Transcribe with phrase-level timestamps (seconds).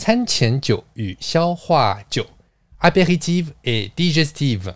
[0.00, 2.26] 餐前酒与消化酒
[2.80, 4.72] （Apéritif et digestif）。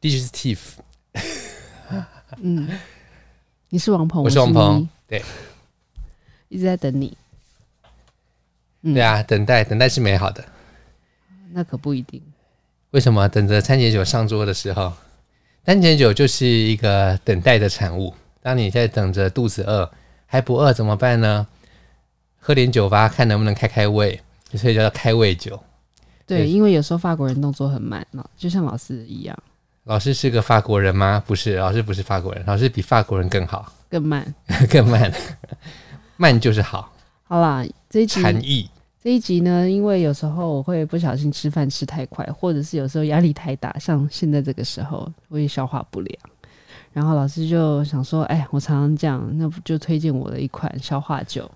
[0.00, 0.58] digestif。
[2.38, 2.66] 嗯，
[3.68, 5.22] 你是王鹏，我是王鹏，对，
[6.48, 7.14] 一直在等你。
[8.80, 10.42] 嗯、对啊，等待，等待是美好的。
[11.52, 12.22] 那可不一定。
[12.92, 13.28] 为什么？
[13.28, 14.90] 等着餐前酒上桌的时候。
[15.66, 18.14] 餐前酒就是一个等待的产物。
[18.40, 19.92] 当你在等着肚子饿
[20.24, 21.46] 还不饿怎么办呢？
[22.46, 24.20] 喝点酒吧，看能不能开开胃，
[24.52, 25.58] 所以叫做开胃酒。
[26.26, 28.06] 对，因为有时候法国人动作很慢，
[28.36, 29.34] 就像老师一样。
[29.84, 31.22] 老师是个法国人吗？
[31.26, 34.34] 不是，老师不是法国人，老师比法国人更好，更慢，
[34.68, 35.10] 更慢，
[36.18, 36.92] 慢就是好。
[37.22, 38.68] 好啦，这一集禅意。
[39.02, 46.18] 这一集呢，因为有时候我会不小心吃饭吃太快，或者是有时候压力太大，像现在这个时候会消化不良。
[46.92, 51.50] 然后老师就想说：“哎，我常常这样，那不就推荐我的一款消化酒，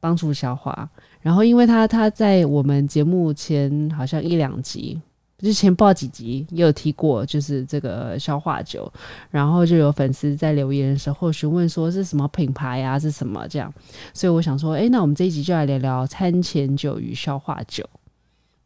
[0.00, 0.88] 帮助消化。”
[1.20, 5.00] 然后因为他他在我们节目前好像一两集。
[5.40, 8.92] 之前不知道几集也有提过，就是这个消化酒，
[9.30, 13.72] 然后就有粉丝在留言的时候询问说是什么品牌啊，是什么这样，
[14.12, 17.88] 所以我想说，哎，那我们这一集就来聊聊餐前酒与消化酒。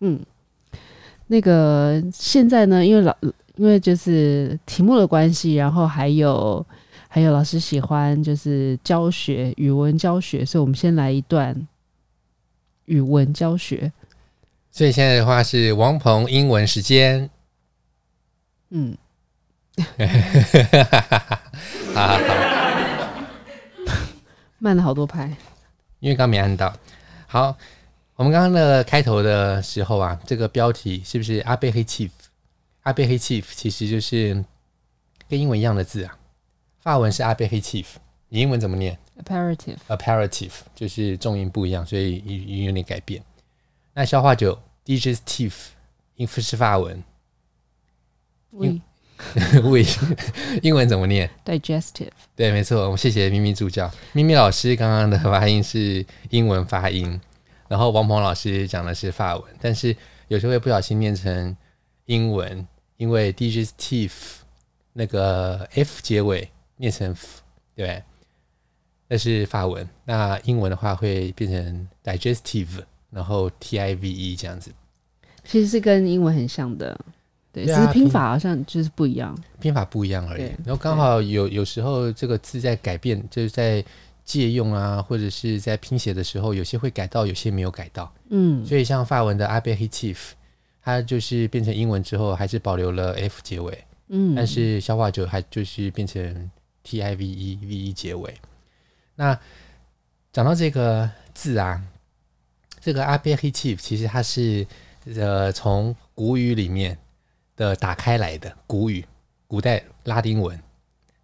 [0.00, 0.18] 嗯，
[1.26, 3.14] 那个现在呢，因为老
[3.56, 6.64] 因为就是题目的关系，然后还有
[7.14, 11.68] 还有老师喜欢就是教学语文教学，所以我们先来一段
[12.86, 13.92] 语文教学。
[14.70, 17.28] 所以现在的话是王鹏英文时间，
[18.70, 18.96] 嗯，
[21.92, 22.18] 好好好，
[24.56, 25.36] 慢了好多拍，
[26.00, 26.74] 因为刚没按到。
[27.26, 27.54] 好，
[28.14, 32.08] 我们刚刚的开头的时候啊，这个标题是不是阿贝黑 chief？
[32.84, 34.42] 阿贝黑 chief 其实就是
[35.28, 36.16] 跟英文一样的字啊，
[36.82, 37.86] 法文是 aperitif，
[38.28, 43.22] 你英文怎么念？apéritif，apéritif 就是重音不一样，所以语音有点改变。
[43.94, 45.52] 那消化酒 digestif
[46.16, 47.00] 英是法文，
[48.50, 48.80] 胃
[49.62, 49.86] 胃
[50.60, 52.10] 英文怎么念？digestive。
[52.34, 52.82] 对，没错。
[52.82, 57.20] 我们谢谢咪咪助教，咪咪老师刚刚的发音是英文发音，
[57.68, 61.56] 然后王鹏老师讲的是法文，但是有时候会不小心念成
[62.06, 62.66] 英文，
[62.96, 64.10] 因为 digestive
[64.94, 67.42] 那个 f 结尾念成 f，
[67.74, 68.02] 对，
[69.08, 69.88] 那是法文。
[70.04, 72.82] 那英文的话会变成 digestive。
[73.14, 74.72] 然后 T I V E 这样子，
[75.44, 76.98] 其实是跟英文很像的，
[77.52, 80.44] 对，只是拼法好像就是不一样，拼法不一样而已。
[80.64, 83.84] 然后刚好有有时候这个字在改变，就是在
[84.24, 88.10] 借用啊，或者是在拼写的时候，有些会改到，有些没有改到。
[88.30, 90.16] 嗯，所以像法文的 apéritif，
[90.82, 96.50] 它就是变成英文之后还是保留了 F 结尾，嗯，但是消化者还就是变成
[96.82, 98.34] T I V E V E 结尾。
[99.14, 99.38] 那
[100.32, 101.82] 讲到这个字啊。
[102.84, 104.66] 这个 apéritif 其实它是
[105.14, 106.98] 呃从古语里面
[107.54, 109.06] 的打开来的古语，
[109.46, 110.60] 古代拉丁文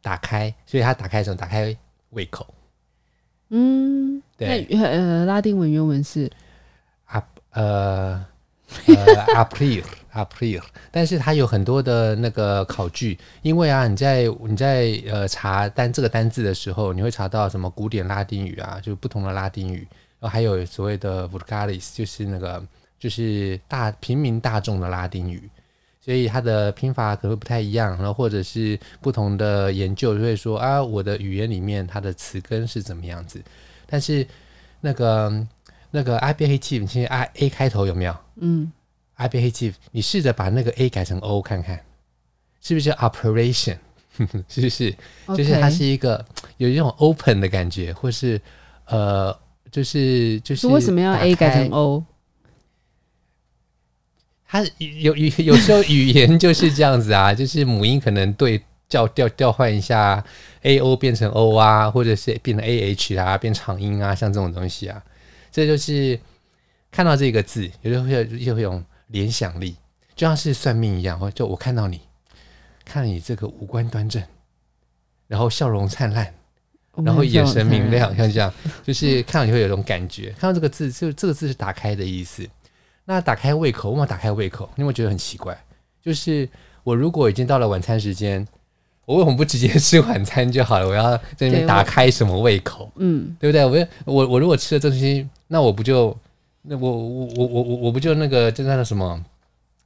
[0.01, 1.37] 打开，所以它打开什么？
[1.37, 1.77] 打开
[2.11, 2.55] 胃口。
[3.49, 6.31] 嗯，对，呃，拉丁文原文是
[7.09, 8.25] ap 呃
[8.87, 9.83] 呃 aprir
[10.15, 19.87] aprir，但是它有很多的那个考据，因为啊你在你在呃查单这个单字的时候，你会查到什么古典拉丁语啊，就不同的拉丁语。
[20.21, 22.61] 然后还有所谓的 vulgaris，就是那个
[22.99, 25.49] 就是大平民大众的拉丁语，
[26.01, 27.97] 所以它的拼法可能会不太一样。
[27.97, 33.41] 然后或者是不同的研究就会说啊，我的语言里面它的词根是怎么样子。
[33.87, 34.27] 但是
[34.81, 35.33] 那个
[35.91, 38.17] 那个 apéritif，其实 I A 开头有没有？
[38.37, 38.73] 嗯
[39.17, 41.81] ，apéritif，你试着把那个 A 改成 O 看看，
[42.61, 43.79] 是不是 operation？
[44.49, 44.95] 是不是
[45.27, 45.37] ？Okay.
[45.37, 46.25] 就是它是一个
[46.57, 48.41] 有一种 open 的感觉，或是
[48.87, 49.37] 呃。
[49.71, 52.03] 就是就是，为什么要 A 改成 O？
[54.47, 60.25] 它有有有时候语言就是这样子啊， 就是母音可能对叫调调换一下
[60.63, 65.03] ，a o 变成 o 啊，或者是变成 a h 啊，变长音啊，像这种东西啊，
[65.59, 66.17] 这就是
[66.93, 69.75] 看到这个字，有时候会有就会有联想力，
[70.15, 72.01] 就像是算命一样，就我看到你，
[72.85, 74.23] 看你这个五官端正，
[75.27, 76.33] 然后笑容灿烂，
[77.05, 82.49] 然后眼神明亮，像这样，就是看到你会有一种感觉，看到这个字，就这个字是打开的意思。
[83.05, 85.59] 那打开胃口，我们打开胃口，你有没有觉得很奇怪？
[86.01, 86.49] 就是
[86.85, 88.47] 我如果已经到了晚餐时间，
[89.07, 90.87] 我为什么不直接吃晚餐就好了？
[90.87, 92.93] 我要在那边打开什么胃口？
[92.97, 93.65] 嗯，对不对？
[93.65, 96.17] 我我我如果吃了这东西，那我不就
[96.63, 99.25] 那我我我我我我不就那个就那个什么，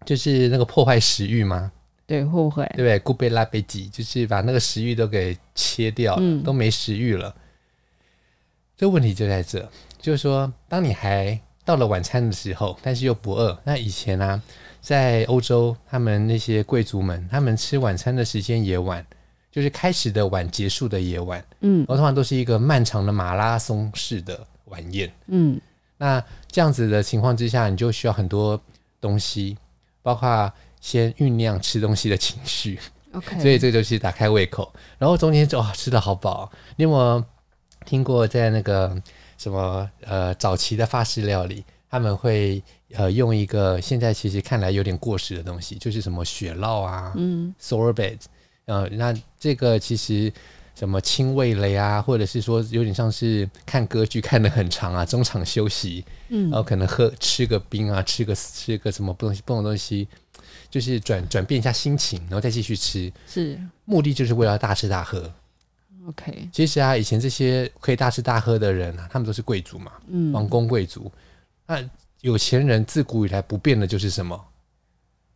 [0.04, 1.72] 就是那个破坏食欲吗？
[2.06, 3.28] 对，后悔，对不对？
[3.30, 7.34] 拉贝吉就是把那个食欲都给切掉，嗯、都没食欲了。
[8.76, 9.66] 这问题就在这，
[10.00, 13.56] 就是说，当你还到了晚餐的时候，但是又不饿。
[13.64, 14.42] 那以前呢、啊，
[14.80, 19.06] 在欧洲，他们那些贵族们，他们吃晚餐的时间也晚，
[19.52, 21.42] 就是开始的晚，结束的也晚。
[21.60, 25.08] 嗯，然后通常都是一个漫长的马拉松式的晚宴。
[25.28, 25.60] 嗯，
[25.98, 26.20] 那
[26.50, 28.60] 这样子的情况之下，你就需要很多
[29.00, 29.56] 东西，
[30.02, 32.80] 包括先酝酿吃东西的情绪。
[33.12, 36.50] OK，所以这个就是打开胃口，然后中间就哇、哦、吃的好饱。
[36.74, 37.24] 你有没有
[37.86, 39.00] 听过在那个？
[39.38, 48.20] 什么呃，早期的法式料理，他们会呃用一个现在其实看来有点过时的东西，就是什么雪酪啊，嗯，sorbet，
[48.66, 50.32] 呃，那这个其实
[50.82, 60.08] 什么清味蕾啊，或者是说有点像是看歌剧看的很长啊， 中场休息，嗯，然后可能喝吃个冰啊，吃个吃个什么东西不同东西，
[60.68, 65.32] 就是转转变一下心情，然后再继续吃，是目的就是为了大吃大喝。
[66.08, 71.08] OK，其实啊，以前这些可以大吃大喝的人啊，他们都是贵族嘛，嗯，王公贵族。
[71.64, 71.78] 那
[72.22, 74.44] 有钱人自古以来不变的就是什么？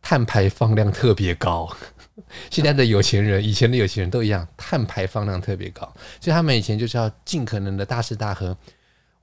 [0.07, 1.69] 碳排放量特别高。
[2.49, 5.81] 现在的有钱人，以前的有钱人都一样，碳排放量特别高，
[6.21, 8.57] 所以他们以前就是要尽可能的大吃大喝。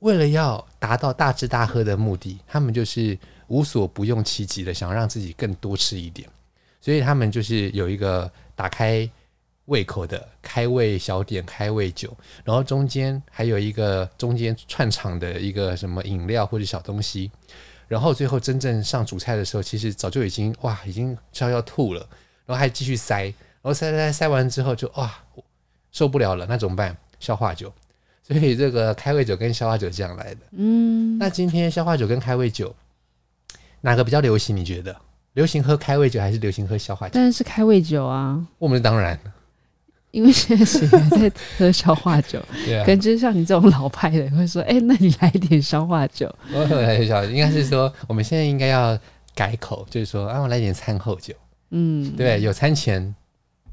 [0.01, 6.29] 为了要达到大吃大喝的目的，他们就是无所不用其极的想让自己更多吃一点，
[6.83, 9.09] 所以他们就是有一个打开。
[9.67, 12.15] 胃口的开胃小点、开胃酒，
[12.45, 17.31] 然后中间还有一个中间串场的一个什么饮料或者小东西，
[17.89, 22.01] 然后最后真正上主菜的时候，其实早就已经哇，已经快要吐了，
[22.47, 25.13] 然后还继续塞，然后塞塞塞完之后就哇
[25.93, 26.97] 受不了了，那怎么办？
[27.21, 27.73] 消化酒，
[28.23, 30.41] 所以这个开胃酒跟消化酒这样来的。
[30.53, 32.75] 嗯，那今天消化酒跟开胃酒
[33.81, 34.57] 哪个比较流行？
[34.57, 34.95] 你觉得
[35.35, 37.15] 流行喝开胃酒还是流行喝消化酒？
[37.15, 39.19] 当然是开胃酒啊，我们当然。
[40.15, 42.41] 因为现在谁 还在喝消化酒？
[42.65, 46.33] 对啊，可能就是像你这种老派的会说：“哎、欸，那你来一点消化酒。
[46.55, 48.97] ”我来点消化酒，应该是说我们现在应该要
[49.35, 51.35] 改口，就是说啊，我来点餐后酒。
[51.71, 53.13] 嗯，对，有餐前，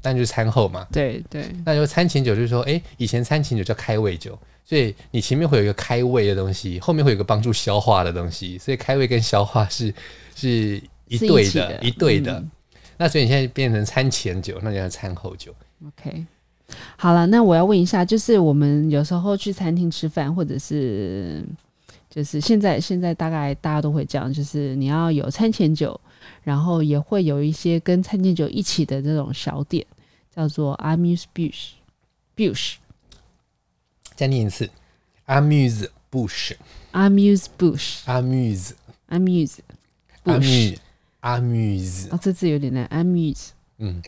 [0.02, 0.84] 但就是餐后嘛。
[0.90, 9.94] 对对，那就餐前酒就是说，哎、欸，以前餐前酒叫开胃酒，所以你前面会有一个开胃的东西，后面会有一个帮助消化的东西，所以开胃跟消化是
[10.34, 12.32] 是一对的，一,一对的。
[12.32, 12.50] 嗯、
[12.96, 15.54] 那所以你现在变成餐前酒，那就叫餐后酒。
[15.86, 16.24] OK，
[16.96, 21.44] 好了，那我要问一下，就是我们有时候去餐厅吃饭，或者是
[22.08, 26.00] 就是现在现在大概大家都会这样，就是你要有餐前酒，
[26.42, 29.84] 然后也会有一些跟餐前酒一起的这种小点，
[30.34, 31.70] 叫做 amuse bush
[32.36, 32.74] bush。
[34.14, 34.70] 再念一次
[35.26, 36.52] ，amuse bush。
[36.92, 38.04] amuse bush。
[38.04, 38.72] amuse。
[39.08, 39.58] amuse。
[40.24, 40.76] amuse。
[41.22, 42.10] amuse。
[42.10, 43.48] 啊，这字有点难，amuse。
[43.78, 44.00] 嗯。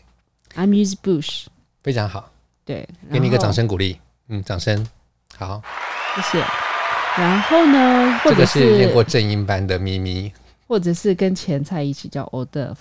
[0.55, 1.47] amuse bush
[1.85, 2.31] 非常好。
[2.65, 3.95] 对，给你一个掌声鼓励，
[4.29, 4.83] 嗯，掌声，
[5.37, 5.61] 好，
[6.15, 6.43] 谢谢。
[7.15, 10.33] 然后呢，或者是，这个是练过正音班的咪咪，
[10.67, 12.75] 或者是跟前菜一起叫 hors d'oeuvre。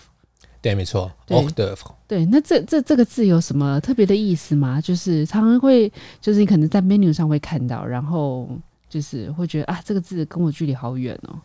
[0.63, 1.93] 对，没错，hors d'oeuvre。
[2.09, 4.81] 对，那这这这个字有什么特别的意思吗？
[4.81, 5.93] 就是常常会，
[6.23, 8.49] 就是你可能在 menu 上会看到，然后
[8.89, 11.39] 就是会觉得啊，这个字跟我距离好远哦。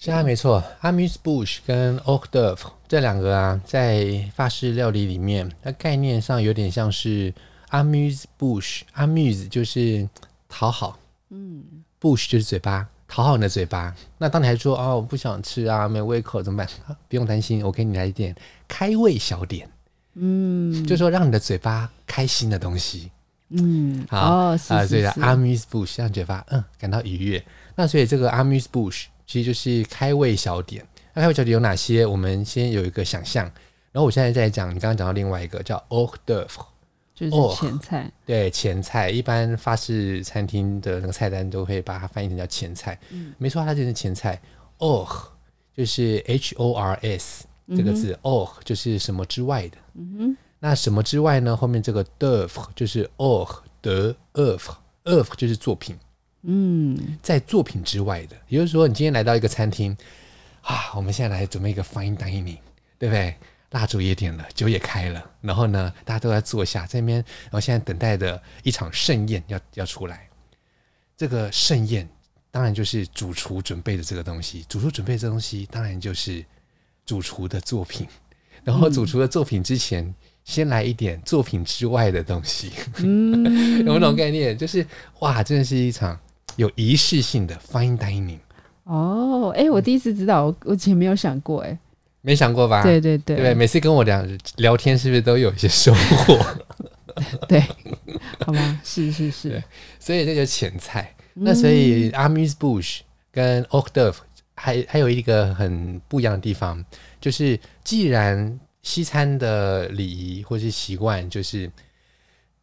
[0.00, 7.34] 是啊，没错，amuse-bouche 跟 hors d'oeuvre 这两个啊，在法式料理里面，它概念上有点像是
[7.70, 10.08] amuse-bouche，amuse 就是
[10.48, 10.96] 讨好，
[11.30, 11.64] 嗯
[12.00, 13.92] ，bouche 就是嘴巴，讨好你的嘴巴。
[14.18, 16.68] 那当你还说哦，我不想吃啊，没有胃口怎么办？
[16.86, 18.32] 啊， 不用担心，我给你来一点
[18.68, 19.68] 开胃小点，
[20.14, 23.10] 嗯，就是说让你的嘴巴开心的东西，
[23.48, 27.44] 嗯，好啊，所以 amuse-bouche 让嘴巴嗯感到愉悦。
[27.74, 29.06] 那所以这个 amuse-bouche。
[29.28, 30.84] 其实就是开胃小点。
[31.12, 32.06] 那开胃小点有哪些？
[32.06, 33.44] 我们先有一个想象。
[33.92, 36.66] 然后我现在在讲，你刚刚讲到另外一个叫 hors d'oeuvre，
[37.14, 38.02] 就是前菜。
[38.02, 39.10] Oh, 对，前菜。
[39.10, 42.98] 一般法式餐厅的那个菜单都会把它翻译成叫前菜。
[43.10, 44.40] 嗯，没错，它就是前菜。
[44.78, 45.06] Oh，
[45.76, 47.44] 就是 H O R S
[47.76, 49.76] 这个字、嗯、，hors 就是什么之外的。
[49.94, 51.54] 嗯哼，那什么之外呢？
[51.54, 55.96] 后面这个 d'œuvre 就是 hors de œuvre，œuvre 就是作品。
[56.42, 59.96] 嗯，在作品之外的，也就是说，你今天来到一个餐厅
[60.62, 62.58] 啊，我们现在来准备一个 fine dining，
[62.98, 63.34] 对不对？
[63.72, 70.26] 蜡烛也点了，酒也开了，然后呢，大家都在坐下这边，然后现在等待的一场盛宴要要出来。
[71.18, 72.08] 这个盛宴
[72.50, 76.42] 当然就是主厨准备的这个东西，主厨准备的这东西当然就是
[77.04, 78.06] 主厨的作品。
[78.64, 80.14] 然后主厨的作品之前，嗯、
[80.44, 84.56] 先来一点作品之外的东西，嗯、 有没有那种概念？
[84.56, 84.86] 就是
[85.20, 86.18] 哇，真的是一场
[86.58, 88.40] 有仪式性的 fine dining。
[88.82, 91.78] 哦，哎，我第一次知道，我以前没有想过，哎。
[92.20, 92.82] 没想过吧？
[92.82, 94.22] 对对对，对，每次跟我聊
[94.56, 96.36] 聊天，是不是都有一些收获？
[97.48, 97.62] 对，
[98.44, 98.80] 好吗？
[98.82, 99.62] 是是是，
[100.00, 101.14] 所以这就是前菜。
[101.34, 103.00] 嗯、那所以 amuse-bouche
[103.30, 104.16] 跟 hors d'oeuvre
[104.56, 106.84] 还还有一个很不一样的地方，
[107.20, 111.70] 就是既然西餐的礼仪或是习惯，就是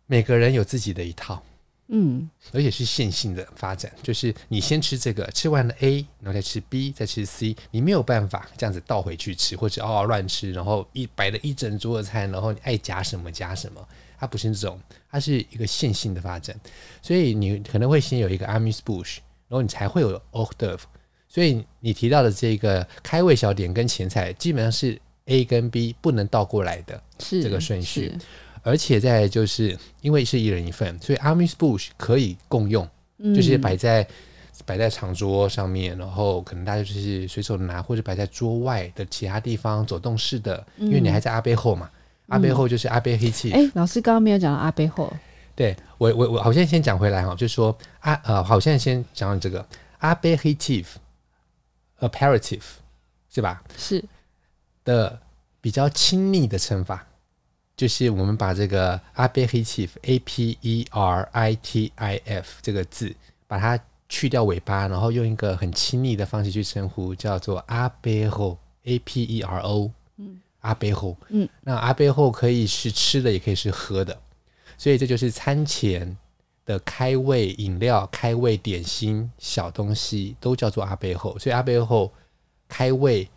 [0.06, 1.42] 每个人有自己的一套。
[1.88, 13.88] 嗯，而且是线性的发展，就是你先吃这个，吃完了 A，然后再吃 B，再吃 C，你没有办法这样子倒回去吃，或者嗷嗷乱吃，然后一摆了一整桌的菜，然后你爱夹什么夹什么，
[14.18, 14.80] 它不是这种，
[15.12, 16.60] 它是一个线性的发展，
[17.04, 20.80] 所以你可能会先有一个 amuse-bouche，然后你才会有 d'oeuvre，
[21.30, 28.12] 所以你提到的这个开胃小点跟前菜，基本上是 A 跟 B 不能倒过来的，这个顺序。
[28.66, 34.06] 而且在就是因为是一人一份，所以 amuse-bouche 可以共用，嗯、就是摆在
[34.66, 43.52] 摆在长桌上面，然后可能大家就是随手拿，或者摆在桌外的其他地方走动式的，嗯、因为你还在阿贝后嘛，嗯、阿贝后就是阿贝黑气。
[43.52, 45.14] 哎，老师刚刚没有讲到阿贝后，
[45.54, 49.64] 对我我我，好，现在先讲回来哈，就是说阿呃，好，现在先讲这个
[50.00, 50.84] 阿贝黑气
[52.00, 52.62] aperitif
[53.30, 53.62] 是吧？
[53.78, 54.04] 是
[54.84, 55.20] 的
[55.62, 57.06] 比较亲密的称法。
[57.76, 63.14] 就是我们把这个 aperitif a p e r i t i f 这个字，
[63.48, 63.78] 把它
[64.08, 74.18] 去掉尾巴，然后用一个很亲昵的方式去称呼，叫做 apero a p e r o，嗯，apéro，嗯，那 apéro 可以是吃的，也可以是喝的，
[74.78, 76.16] 所以这就是餐前
[76.66, 82.10] 的开胃饮料、开胃点心、小东西都叫做 apéro，所以 apéro
[82.70, 83.30] 开胃。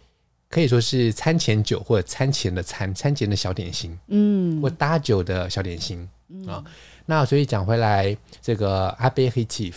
[0.49, 6.65] 可以说是餐前酒或者餐前的餐，餐前的小点心，嗯，或搭酒的小点心啊、嗯哦。
[7.05, 9.75] 那所以讲回来，这个 apéritif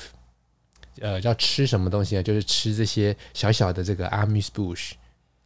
[0.99, 2.23] 呃，要吃什么东西呢？
[2.23, 4.91] 就是吃这些小小的这个 amuse-bouche，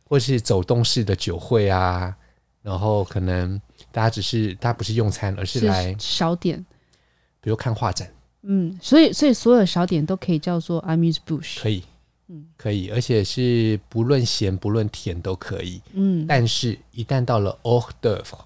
[0.04, 2.16] 或是走动式的酒会啊。
[2.62, 6.64] 然后可能大家只是，大家不是用餐，而是来是小点，
[7.40, 8.12] 比如看画展。
[8.42, 11.84] 嗯，所以所以所有小点都可以叫做 amuse-bouche，可以。
[12.28, 15.82] 嗯，可以，而且是不论咸不论甜都可以。
[15.94, 18.40] 嗯，但是一旦到了 hors d'oeuvre，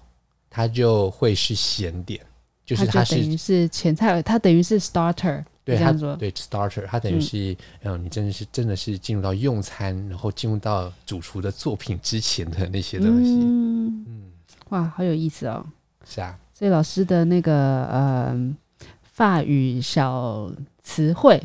[0.50, 2.20] 它就会是咸点，
[2.66, 5.42] 就是它是等于是前菜，它等于是 starter。
[5.64, 13.32] 对，它对 starter，它等于是嗯，你真的是真的是进入到用餐，然后进入到主厨的作品之前的那些东西。
[13.32, 14.22] 嗯，嗯
[14.70, 15.64] 哇，好有意思哦。
[16.04, 18.54] 是啊，所以老师的那个呃
[19.02, 20.50] 法语小
[20.82, 21.40] 词汇。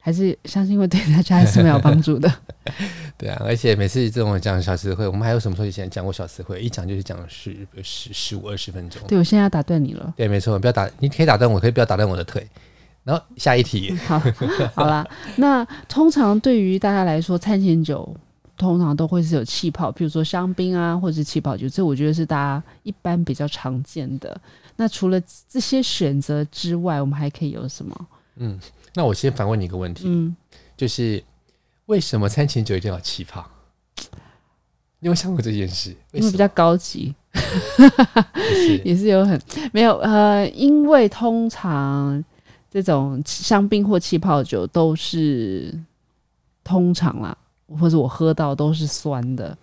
[0.00, 2.32] 还是相信会对大家还是没有帮助的。
[3.16, 6.60] 对啊，而且每次这种讲小词汇，我们还有什么时候以前讲过小词汇？
[6.62, 9.02] 一讲就是讲十十十五二十分钟。
[9.06, 10.12] 对，我现在要打断你了。
[10.16, 12.48] 对，没错，不要打，你可以打断我，可以不要打断我的腿。
[13.04, 14.22] 然后下一题， 好，
[14.74, 15.06] 好啦。
[15.36, 18.14] 那通常对于大家来说，餐前酒
[18.56, 24.38] 通常都会是有气泡，比如说香槟啊，或者是气泡酒，这我觉得是大家一般比较常见的。
[24.76, 28.06] 那除了这些选择之外，我们还可以有什么？
[28.36, 28.58] 嗯。
[28.94, 30.34] 那我先反问你一个问题，嗯，
[30.76, 31.22] 就是
[31.86, 33.44] 为什么餐前酒一定要气泡？
[35.02, 35.96] 你有想过这件事？
[36.12, 37.14] 因为比较高级，
[38.84, 39.40] 也是有很
[39.72, 42.22] 没有呃，因为通常
[42.70, 45.74] 这种香槟或气泡酒都是
[46.62, 47.34] 通常啦，
[47.78, 49.56] 或者我喝到都是酸的，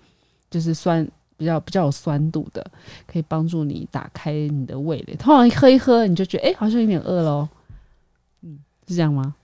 [0.50, 1.08] 就是酸
[1.38, 2.66] 比较比较有酸度的，
[3.06, 5.16] 可以帮助你打开你的味蕾。
[5.16, 7.48] 通常喝一喝，你就觉得哎、欸，好像有点饿喽。
[8.88, 9.36] 是这样吗？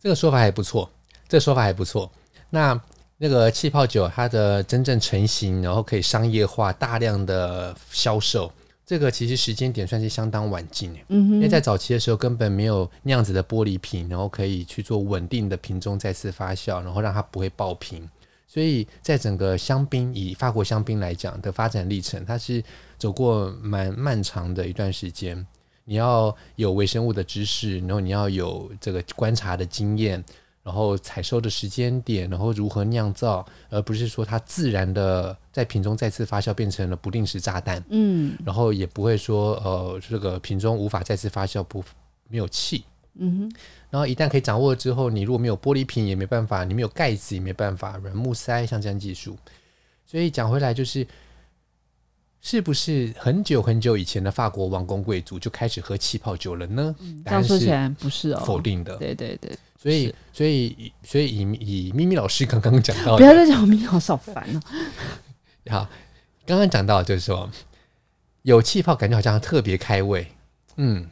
[0.00, 0.90] 这个说法还不错，
[1.26, 2.10] 这个说法还不错。
[2.50, 2.78] 那
[3.16, 8.52] 那个气泡酒，它的真正成型，然后可以商业化、大量的销售，
[8.84, 10.94] 这个其实时间点算是相当晚近。
[11.08, 18.06] 嗯哼，因为在早期的时候根本没有那样子的玻璃瓶，然后可以去做稳定的瓶中再次发酵，然后让它不会爆瓶。
[18.46, 22.62] 所以在整个香槟，以法国香槟来讲的发展历程，它是
[22.98, 25.44] 走过蛮漫长的一段时间。
[25.84, 30.24] 你要有微生物的知识，然后你要有这个观察的经验，
[30.62, 37.84] 然后采收的时间点，然后如何酿造，而不是说它自然的在瓶中再次发酵变成了不定时炸弹。
[37.90, 41.84] 嗯，然后也不会说呃这个瓶中无法再次发酵不
[42.28, 42.84] 没有气。
[43.16, 43.56] 嗯哼，
[43.90, 49.36] 然后一旦可以掌握了之后，你如果没有玻璃瓶也没办法，你没有盖子也没办法，软木塞像这样技术。
[50.06, 51.06] 所以讲回来就是。
[52.46, 56.94] 是不是很久很久以前的法国王公贵族就开始喝气泡酒了呢？
[57.00, 58.94] 嗯、这样说起来不是哦，否定的。
[58.98, 61.40] 对对对，所以所以所以以
[61.88, 64.60] 以咪咪老师刚刚讲到，不要再讲咪咪老师好烦哦。
[65.72, 65.88] 好，
[66.44, 67.50] 刚刚讲到就是说
[68.42, 70.26] 有气泡，感觉好像特别开胃。
[70.76, 71.08] 嗯，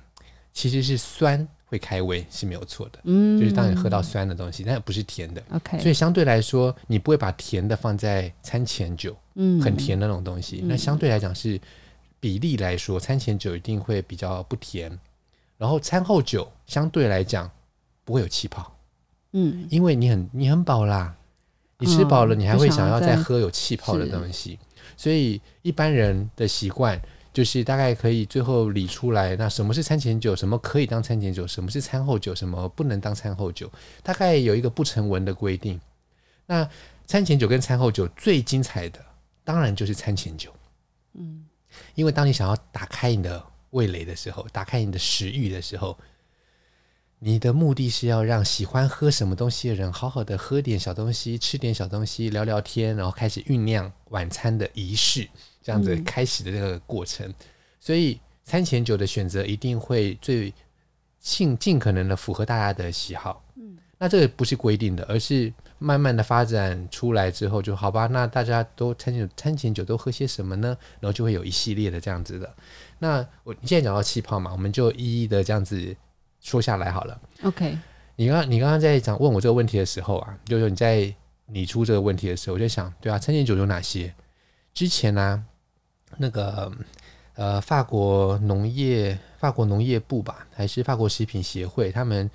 [0.52, 1.48] 其实是酸。
[1.73, 5.79] 会开胃是没有错的，嗯，就是当你喝到酸的东西，但不是甜的，OK。
[5.81, 10.61] 所以相对来说，你不会把甜的放在餐前酒，嗯，很甜的那种东西。
[10.62, 11.59] 嗯、那相对来讲是
[12.21, 14.99] 比例来说，餐前酒一定会比较不甜，
[15.57, 17.50] 然后餐后酒相对来讲
[18.05, 18.76] 不会有气泡，
[19.33, 21.14] 嗯，因为你很你很饱啦，
[21.79, 24.59] 你吃饱了，你还会想要再喝有气泡的东西，
[24.95, 27.00] 所以一般人的习惯。
[27.32, 33.70] 就是大概可以最后理出来，那什么是餐前酒，什么可以当餐前酒，什么是餐后酒，什么不能当餐后酒，
[34.02, 35.80] 大概有一个不成文的规定。
[36.44, 36.68] 那
[37.06, 39.00] 餐前酒跟餐后酒最精彩的，
[39.44, 40.52] 当然就是餐前酒。
[41.14, 41.46] 嗯，
[41.94, 45.96] 因为当你想要打开你的味蕾的时候，打开你的食欲的时候，
[47.18, 55.28] 你的目的是要让喜欢喝什么东西的人好好的喝点小东西，吃点小东西，聊聊天，然后开始酝酿晚餐的仪式。
[55.62, 57.35] 这样子开始的这个过程，嗯、
[57.78, 60.52] 所以餐前酒的选择一定会最
[61.21, 63.45] 尽尽可能的符合大家的喜好。
[63.54, 68.09] 嗯，那这个不是规定的，而是慢慢的发展出来之后就好吧。
[68.09, 70.76] 那大家都餐前餐前酒都喝些什么呢？
[70.99, 72.52] 然后就会有一系列的这样子的。
[72.99, 75.97] 那我你现在讲到气泡嘛，我们就一一的这样子
[76.40, 77.21] 说下来好了。
[77.45, 77.78] OK，
[78.16, 81.14] 你刚你刚刚在讲问我这个问题的时候啊，就是你在
[81.47, 84.12] 你出这个问题的时候，我就想，对啊，餐前酒有哪些？
[84.75, 85.45] 之前呢、啊？
[86.19, 86.71] 那个
[87.35, 92.30] 呃，法国农业法国农业部吧，还是法国食品协会，他们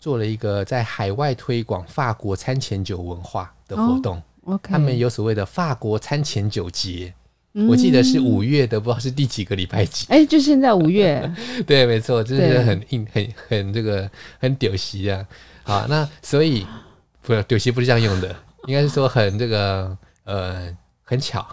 [0.00, 4.22] 做了一个在海外推广法国餐前酒文化的活动。
[4.44, 4.58] Oh.
[4.62, 7.12] 他们有所谓的法国餐前酒节，
[7.52, 10.06] 嗯、我记得是五月的，不知道是第几个礼拜几。
[10.08, 11.30] 哎，就现在五月。
[11.66, 15.26] 对，没错，就是很硬，很很这个很屌席啊。
[15.62, 16.66] 好，那所以
[17.20, 18.34] 不是丢席不是这样用的，
[18.66, 20.74] 应该是说很这个呃。
[21.08, 21.46] 很巧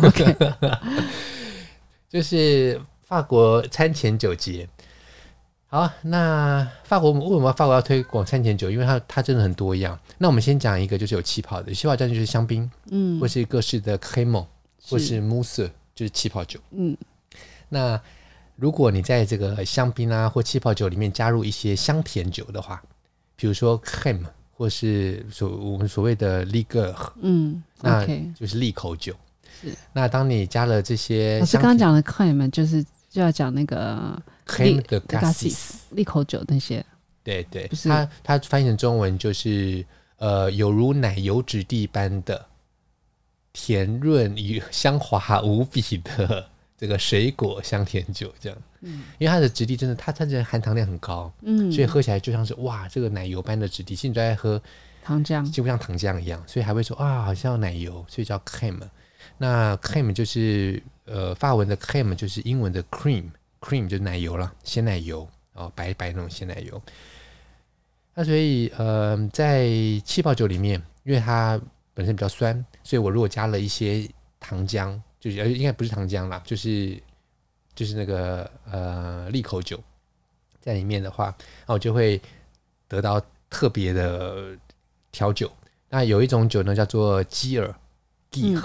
[2.08, 4.66] 就是法国餐前酒节。
[5.66, 8.70] 好，那法国为什么法国要推广餐前酒？
[8.70, 9.98] 因为它它真的很多样。
[10.16, 14.46] 那我们先讲一个，就是有气泡的，有气泡这样就是香槟，嗯，或是各式的 Crémant，
[14.88, 16.96] 或是 Mousse，就是气泡酒，嗯。
[17.68, 18.00] 那
[18.56, 22.82] 如果你在这个香槟啊或气泡酒里面加入一些香甜酒的话，
[23.36, 24.24] 比如说 Crème。
[24.56, 29.14] 或是所我们所谓的利个，嗯，那就是利口酒。
[29.60, 36.84] 是，那当你加了这些，老师刚刚讲的 crème 就是就要讲那个 crème de cassis 利口酒那些。
[37.22, 39.84] 对对，它它翻译成中文就是
[40.18, 42.44] 呃，有如奶油质地般的
[43.52, 46.48] 甜润与香滑无比的。
[46.76, 54.60] 这个水果香甜酒这样，嗯，因为它的质地真的，它它这含糖量很高，嗯，所以喝起来就像是哇，这个奶油般的质地，其实你都在喝
[55.02, 58.80] 糖浆，就不像糖浆一样，所以还会说啊，好像奶油，所以叫 crème。
[59.38, 66.80] 那 crème 就是呃，法文的 crème 就是英文的 cream，cream 就是奶油了，鲜奶油，哦白白那种鲜奶油。
[68.14, 69.66] 那所以呃，在
[70.04, 71.60] 气泡酒里面，因为它
[71.94, 75.00] 本身比较酸，所以我如果加了一些糖浆。
[75.20, 77.02] 就是呃，应该不是糖浆啦，就是
[77.74, 79.82] 就是那个呃利口酒
[80.60, 81.34] 在里面的话，
[81.66, 82.20] 那我就会
[82.88, 84.56] 得到特别的
[85.10, 85.50] 调酒。
[85.88, 87.74] 那有一种酒呢，叫做基尔
[88.30, 88.64] （Geek），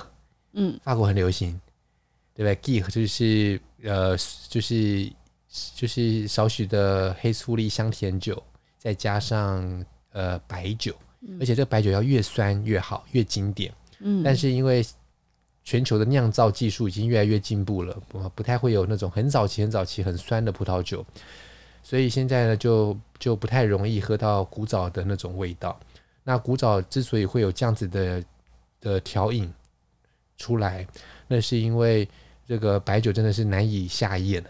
[0.54, 1.60] 嗯，法国很流行，
[2.34, 4.18] 对不对？Geek 就是呃，
[4.48, 5.12] 就是
[5.76, 8.42] 就是少许的黑醋栗香甜酒，
[8.78, 10.96] 再加上呃白酒，
[11.40, 13.74] 而且这个白酒要越酸越好，越经典。
[14.00, 14.84] 嗯，但是因为
[15.70, 21.06] 全球的酿造技术已经越来越进步了，不不太会有那种很早期、很早期很酸的葡萄酒，
[21.84, 25.80] 所以现在呢，就就不太容易喝到古早的那种味道。
[26.24, 28.24] 那古早之所以会有这样子的
[28.82, 29.48] 的调饮
[30.40, 30.88] 出来，
[31.28, 32.10] 那是因为
[32.48, 34.44] 这个白酒真的是难以下咽，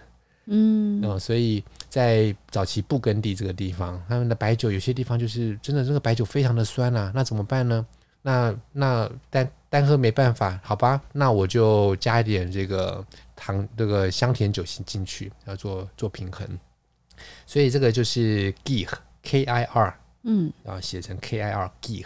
[0.45, 7.85] 嗯，嗯，所以在早期布根地这个地方，他们的白酒有些地方就是真的这个白酒非常的酸啊，那怎么办呢？
[8.21, 13.05] 那那单单喝没办法，好吧，那我就加一点这个
[13.35, 16.47] 糖，这个香甜酒精进去，要做做平衡。
[17.45, 18.89] 所以这个就是 Gir
[19.21, 22.05] K I R 嗯，然后写成 K I R Kir。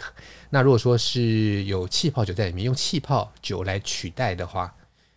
[0.50, 4.74] 那如果说是有气泡酒在里面，用气泡酒来取代的话，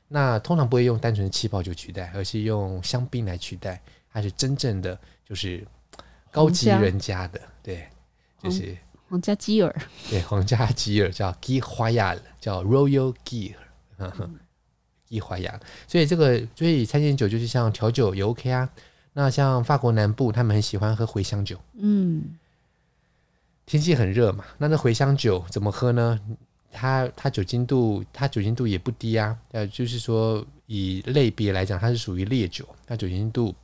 [0.07, 3.81] 那通常不会用单纯的气泡酒取代，而是用香槟来取代。
[4.11, 5.63] 它是真正的就是
[6.31, 7.87] 高级人家的，对，
[8.41, 8.75] 就是
[9.09, 9.73] 皇家基尔，
[10.09, 13.53] 对，皇家基尔叫 Gir Royal，叫 Royal Gir，
[13.97, 14.35] 嗯哼
[15.09, 15.59] ，Gir Royal。
[15.87, 18.69] 所以这个所以餐前酒就是像调酒也 OK 啊。
[19.13, 21.59] 那像法国南部，他们很喜欢喝茴香酒。
[21.79, 22.37] 嗯，
[23.65, 26.19] 天气很热嘛，那那茴香酒怎么喝呢？
[26.71, 29.35] 它它酒精度，它酒精度也不低啊。
[29.53, 33.55] 呃，就是说以类别来讲，它是属于烈酒，它酒精度，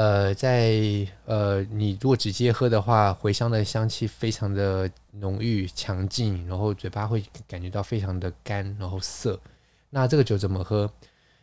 [0.00, 0.80] 呃，在
[1.26, 9.38] 呃，你如果直接喝的话，茴香的香气非常的浓郁强劲，然后嘴巴会感觉到非常的干，然后涩。
[9.90, 10.90] 那这个酒怎么喝？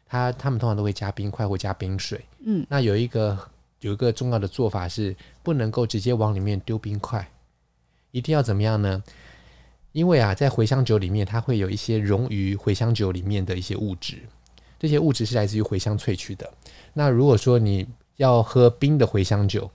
[0.07, 2.19] 他他们通常都会加冰块或加冰水。
[2.39, 3.37] 嗯，那有一个
[3.81, 7.29] 有一个重要的做法是，不能够直接往里面丢冰块，
[8.09, 9.03] 一定要怎么样呢？
[9.91, 14.17] 因为啊，在茴香酒里面，它会有一些溶于茴香酒里面的一些物质，
[14.79, 16.51] 这些物质是来自于茴香萃取的。
[16.93, 19.69] 那如果说你要喝冰的茴香酒，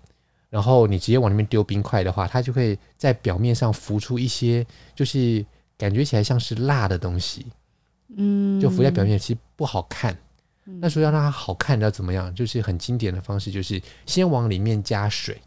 [0.50, 5.44] 然后你直接往里面丢冰块的话，它就会在表面上浮出一些，就是
[5.78, 7.46] 感觉起来像是蜡的东西。
[8.14, 10.16] 嗯，就浮在表面，其实不好看。
[10.66, 12.32] 嗯、那说要让它好看，要怎么样？
[12.34, 15.40] 就是很经典的方式，就是先往里面加水，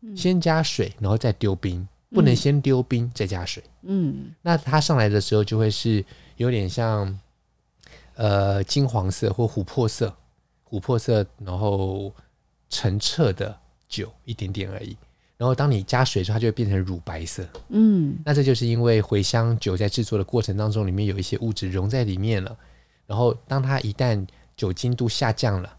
[0.00, 3.62] 嗯、先加水，然后再丢冰，不能先丢冰、嗯、再加水。
[3.82, 6.04] 嗯，那它上来的时候就会是
[6.36, 7.18] 有点像
[8.16, 10.12] 呃金黄色或琥珀色，
[10.68, 12.12] 琥珀色，然后
[12.68, 14.96] 澄澈的酒一点点而已。
[15.36, 17.48] 然后当你加水的时候，它就会变成乳白色。
[17.68, 22.56] 嗯，那这就是因为茴香酒在制作的过程当中，里面有一些物质溶在里面了。
[23.06, 24.26] 然后当它一旦
[24.56, 25.76] 酒精度下降了，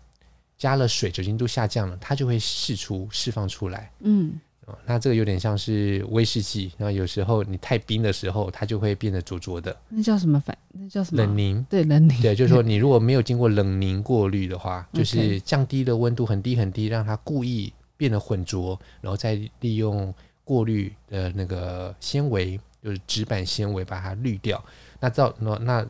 [0.58, 3.92] 加了水，酒精度下降了，它就会释出、释放出来。
[4.00, 4.40] 嗯，
[4.86, 6.72] 那这个有点像是威士忌。
[6.78, 9.76] 然后有时候你太冰的时候，它就会变得浊浊的。
[9.90, 10.58] 那叫什么反？
[10.72, 11.24] 那叫什么？
[11.24, 11.66] 冷凝。
[11.70, 12.22] 对，冷凝。
[12.22, 17.74] 对，就是说 你如果没有经过冷凝过滤的话，就是降低的温度很低很低，让它故意。
[18.00, 24.64] 变得混浊，然后再利用过滤的那个纤维，就是纸板纤维把它滤掉。
[25.02, 25.86] 那到那那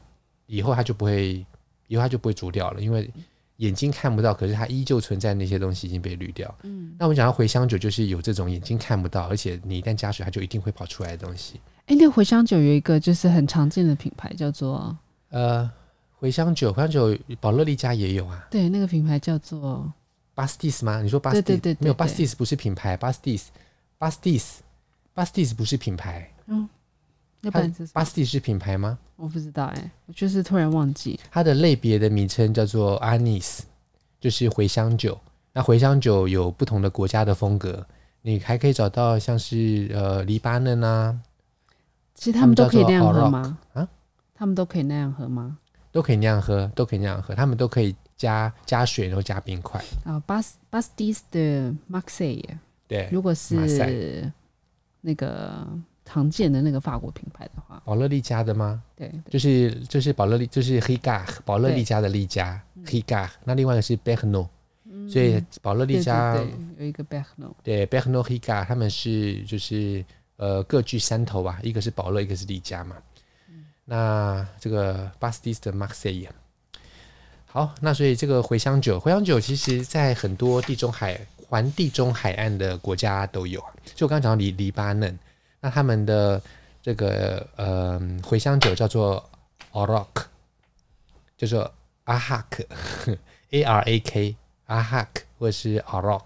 [0.48, 1.46] 以后它就不会，
[1.86, 3.08] 以后它就不会浊掉了，因为
[3.60, 6.54] 眼睛看不到，可是它依旧存在那些东西已经被滤掉。
[6.64, 11.62] 嗯，那我们讲到茴香酒，就是有这种眼睛看不到，而且你一旦加水，它就一定会跑出来的东西。
[11.86, 14.98] 哎，那茴香酒有一个就是很常见的品牌叫做
[15.30, 15.72] 呃
[16.20, 18.48] 茴香酒，茴香酒宝乐力家也有啊。
[18.52, 19.92] 对，那个品牌叫做。
[20.36, 21.02] Bastis 吗？
[21.02, 21.78] 你说巴斯蒂斯？
[21.82, 22.96] 没有，Bastis 不是品牌。
[22.96, 23.52] 巴斯蒂斯，
[23.98, 24.64] 巴斯蒂斯，
[25.14, 26.32] 巴斯蒂斯不是品牌。
[26.46, 26.70] 嗯，
[27.42, 27.50] 那
[27.94, 28.98] 巴斯蒂斯是品牌吗？
[29.16, 31.20] 我不知道哎、欸，我就是突然忘记。
[31.32, 33.64] 它的类别的名称叫做阿尼斯，
[34.20, 35.18] 就是茴香酒。
[35.54, 37.86] 那茴香酒有不同的国家的风格，
[38.22, 41.20] 你还可以找到像是呃黎巴嫩啊。
[42.16, 43.58] 其实他们都可以那样喝吗？
[43.74, 43.88] 啊，
[44.36, 45.58] 他们都可以那样喝吗？
[45.92, 47.96] 都可以那样喝，都可以那样喝，他们都可以。
[48.20, 49.82] 加加水，然后加冰块。
[50.04, 52.60] 啊，巴斯巴斯蒂斯的马赛耶。
[52.86, 54.30] 对，如果是
[55.00, 55.66] 那个
[56.12, 58.82] 常见的那个法国品牌的话，保乐力家的吗？
[58.96, 63.32] 对，就是就是保乐力，就是黑嘎，保乐力家的力加黑嘎。
[63.44, 64.50] 那另外一个是贝克诺，
[65.08, 66.36] 所以保乐力加
[66.80, 70.04] 有一个贝克诺，对，贝克诺黑嘎，他们是就是
[70.38, 72.96] 呃各具山头吧，一个是保乐，一个是利家嘛。
[73.86, 76.32] 那这个巴斯蒂斯的马赛耶。
[77.46, 83.60] 好，那所以这个茴香酒，茴香酒其实在很多地中海环地中海岸的国家都有。
[83.96, 85.18] 就我刚刚讲到黎黎巴嫩，
[85.62, 86.42] 那他们的
[86.82, 89.30] 这个呃茴香酒叫做
[89.72, 90.26] Arak，
[91.38, 91.72] 叫做
[92.06, 92.64] 阿哈克
[93.52, 96.24] ，A R A K 阿哈克，或者是 Arak。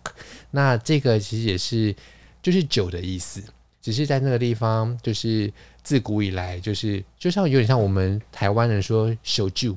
[0.51, 1.95] 那这个其实也是
[2.41, 3.43] 就是酒的意思，
[3.81, 9.75] 只是在那个地方就是自古以来就是就像有点像我们台湾人说烧酒。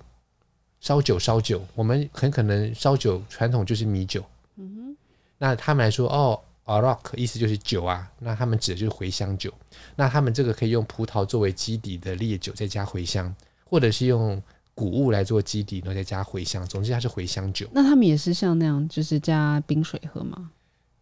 [0.79, 4.23] 烧酒，烧酒，我们很可能烧酒传统就是米酒。
[4.57, 4.97] 嗯哼，
[5.38, 9.50] 那他们来说，哦，Arak 意思就是酒啊，那他们指的就是茴香酒。
[9.96, 14.42] 那他们这个可以用葡萄作为基底的烈酒，再加茴香，或者是用
[14.74, 16.66] 谷物来做基底，然后再加茴香。
[16.66, 17.66] 总之，它是茴香酒。
[17.72, 20.50] 那他们也是像那样，就是加冰水喝吗？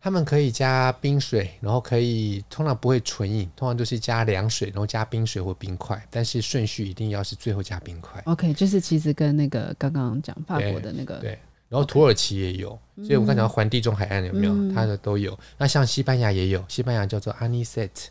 [0.01, 8.23] 他们可以加冰水，然后可以通常不会纯饮，通常都是加凉水，然后加冰水或冰块，但是顺序一定要是最后加冰块。
[8.27, 11.39] OK，就是其实跟那个刚刚讲法国的那个对，对，
[11.75, 14.53] 然后土耳其也有所以我们刚讲环地中海岸有没有？
[14.53, 15.37] 嗯、它的都有。
[15.59, 18.07] 那像西班牙也有，西班牙叫做 Anisette，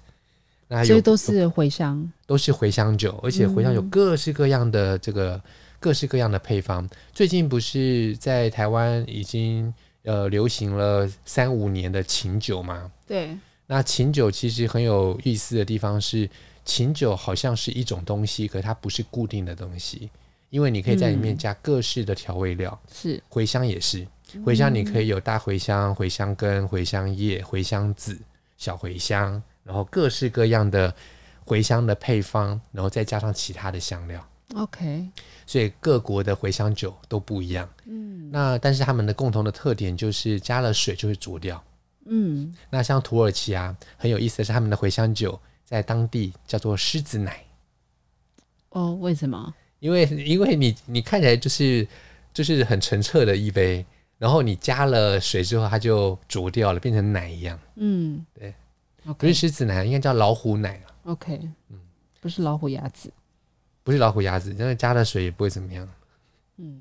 [0.67, 5.41] 那有所以都是茴香，都是茴香酒，而且茴香有各式各样的这个、嗯、
[5.79, 6.89] 各式各样的配方。
[7.13, 9.73] 最近不是在台湾已经。
[10.05, 12.91] 呃，流行了三五年的琴酒吗？
[13.07, 13.37] 对。
[13.67, 16.29] 那琴酒其实很有意思的地方是，
[16.65, 20.09] 琴酒好像是一种东西，可它不是固定的东西，
[20.53, 24.07] 因为你可以在里面加各式的调味料，是茴香也是，
[24.45, 28.21] 茴香你可以有大茴香、茴香根、茴香叶、茴香籽、
[28.55, 30.93] 小茴香，然后各式各样的
[31.43, 34.23] 茴香的配方，然后再加上其他的香料。
[34.53, 35.09] OK，
[35.47, 37.67] 所以各国的茴香酒都不一样。
[37.85, 41.63] 嗯，那但是他们的共同的特点就是加了水就会浊掉。
[42.05, 47.43] 嗯，那像土耳其啊，很有意思的是，他们的茴香酒在当地叫做狮子奶。
[48.69, 49.51] 哦，为什么？
[49.83, 51.85] 因为因为你你看起来就是
[52.33, 53.85] 就是很澄澈的一杯，
[54.17, 57.59] 然后你加了水之后，它就浊掉了，变成奶一样。
[57.75, 58.53] 嗯，对.
[59.17, 61.37] 不是狮子奶，应该叫老虎奶 OK，
[61.69, 61.77] 嗯，
[62.21, 63.11] 不是老虎鸭子。
[63.83, 65.85] 不是老虎鸭子，因为加了水也不会怎么样。
[66.55, 66.79] 嗯，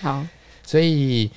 [0.00, 0.26] 好。
[0.66, 1.30] 所以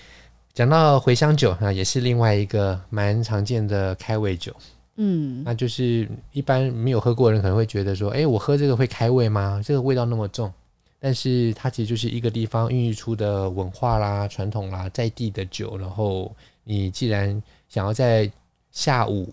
[0.54, 4.52] 讲到茴香酒啊，也是另外一个蛮常见的开胃酒。
[4.96, 9.62] 嗯，那就是一般没有喝过的人可能会觉得说，哎，我喝这个会开胃吗？
[9.64, 10.52] 这个味道那么重。
[11.04, 15.78] 但是它其实就是一个地方孕育出的文化啦、传统啦、在地的酒。
[15.78, 18.32] 然后你既然想要在
[18.72, 19.28] 下午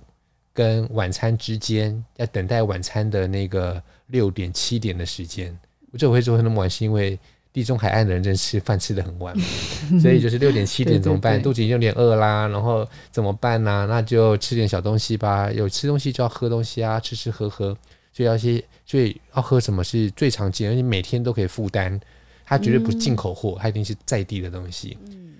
[0.52, 3.80] 跟晚餐之间要等待晚餐的那个。
[4.10, 5.56] 六点七点的时间，
[5.92, 7.16] 我就会做那么晚，是因为
[7.52, 9.32] 地中海岸的人真吃饭吃得很晚，
[10.02, 11.34] 所以就是六点七点怎么办？
[11.34, 13.86] 对对对，肚子已经有点饿啦，然后怎么办呢、啊？
[13.88, 15.48] 那就吃点小东西吧。
[15.52, 17.66] 有吃东西就要喝东西啊，吃吃喝喝，
[18.12, 22.00] 所以要些，所以要喝什么是最常见，而且每天都可以负担。
[22.44, 24.98] 它绝对不是进口货，它一定是在地的东西。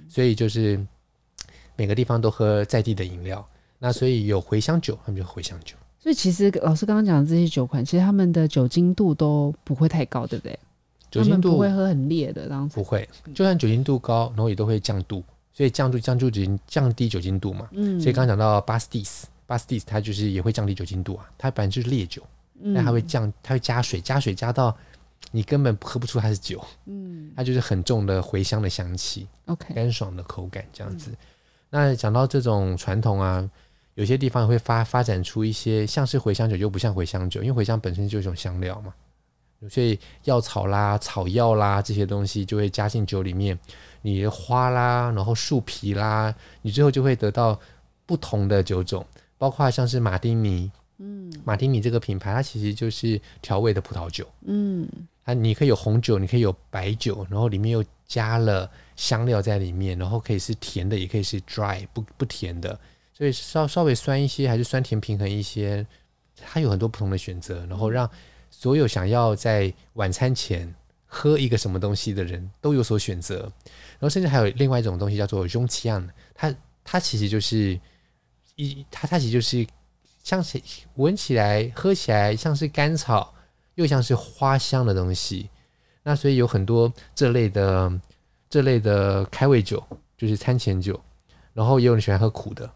[0.09, 0.81] 所以就是
[1.75, 3.45] 每个地方都喝在地的饮料。
[3.81, 5.75] 那所以有茴香酒，他们就茴香酒。
[5.99, 10.57] 所以其实老师刚刚讲的这些酒款，其实他们的酒精度都不会太高，对不对？
[11.11, 13.09] 酒精度不会喝很烈的，这样子不会。
[13.35, 17.69] 就算酒精度高，然后也都会降度，所以降度降度酒精降低酒精度嘛。
[17.73, 18.01] 嗯。
[18.01, 21.29] 所以刚刚讲到巴斯蒂斯，巴斯蒂斯它就是也会降低酒精度啊。
[21.37, 22.23] 它本来就是烈酒，
[22.75, 24.77] 但它会降，它会加水，加水加到
[25.31, 26.65] 你根本喝不出它是酒。
[26.87, 27.33] 嗯。
[27.37, 31.11] 它就是很重的茴香的香气，OK，干爽的口感这样子。
[31.11, 31.17] 嗯。
[31.71, 33.49] 那讲到这种传统啊。
[33.95, 38.95] 有些地方会发发展出一些像是茴香酒，又不像茴香酒，因为茴香本身就是一种香料嘛，
[39.69, 43.59] 所以药草啦、草药啦这些东西就会加进酒里面，
[44.01, 47.59] 你的花啦，然后树皮啦，你最后就会得到
[48.07, 49.05] 不同的酒种，
[49.37, 50.71] 包括像是马丁尼，
[51.03, 54.87] 嗯，马丁尼这个品牌它其实就是调味的葡萄酒，嗯，
[55.25, 62.79] 它你可以有红酒，你可以有白酒，然后里面又加了香料在里面，然后可以是甜的，也可以是 dry 不不甜的。
[63.15, 65.87] 所以稍稍微酸一些，还是酸甜平衡一些，
[66.37, 68.09] 它有很多不同的选择，然后让
[68.51, 70.75] 所有想要在晚餐前
[71.07, 73.51] 喝一个什么东西的人都有所选择。
[73.99, 77.81] 然后甚至还有另外一种东西叫做 Jonction，它它其实就是
[78.57, 79.67] 一它它其实就是
[80.23, 80.61] 像是
[80.95, 83.35] 闻起来、喝起来像是甘草，
[83.75, 85.49] 又像是花香的东西。
[86.03, 88.01] 那所以有很多这类的
[88.49, 89.83] 这类的开胃酒，
[90.17, 90.99] 就是餐前酒，
[91.53, 92.71] 然后也有人喜欢喝苦的。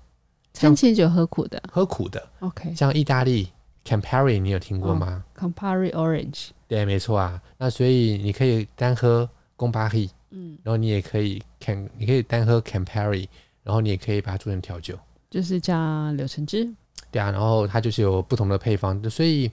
[0.53, 2.75] 餐前酒喝苦的，喝苦的，OK。
[2.75, 3.49] 像意大利
[3.85, 7.43] Campari，你有听过吗？Campari Orange，对，没错啊。
[7.59, 9.29] 那所以你可以单喝
[9.59, 13.27] Campari，嗯，然后你也可以 Can，你可以单喝 Campari，
[13.65, 14.97] 然后你也可以把它做成调酒，
[15.29, 16.73] 就是加柳橙汁。
[17.15, 19.09] 对啊，然后它就是有不同的配方。
[19.09, 19.49] 所以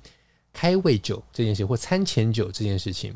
[0.52, 3.14] 开胃酒这件事或餐前酒这件事情，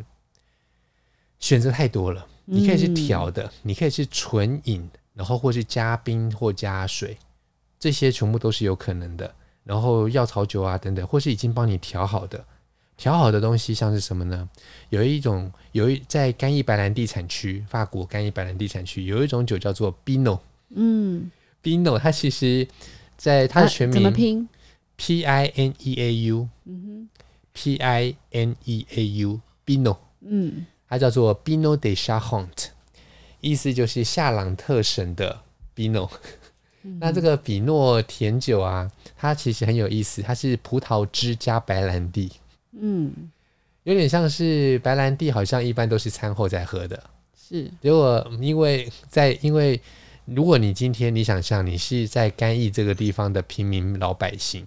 [1.40, 2.28] 选择太多了。
[2.46, 7.18] 你可以是调的，嗯，你可以是纯饮，然后或是加冰或加水。
[7.80, 12.46] 这些全部都是有可能的，然后药草酒啊等等，或是已经帮你调好的，
[12.96, 14.48] 调好的东西像是什么呢？
[14.90, 21.32] 有一种，有一在干邑白兰地产区，法国干邑白兰地产区有一种酒叫做 Pinot，嗯
[21.64, 22.68] ，Pinot 它其实
[23.18, 24.48] 在它的全名、啊、怎么拼
[24.96, 27.10] ？P I N E A U，嗯哼
[27.54, 32.68] ，P I N E A U，Pinot，嗯，它叫做 Pinot de Charente，
[33.42, 35.42] 意思就是夏朗特省的
[35.76, 36.10] Pinot。
[37.00, 42.32] 那这个比诺甜酒啊，它其实很有意思，它是葡萄汁加白兰地，
[42.80, 43.12] 嗯，
[43.86, 47.04] 有点像是白兰地，好像一般都是餐后再喝的，
[47.36, 47.72] 是。
[47.82, 49.82] 结果因为在因为
[50.26, 54.66] 如果你今天你想象你是在干邑这个地方的平民老百姓，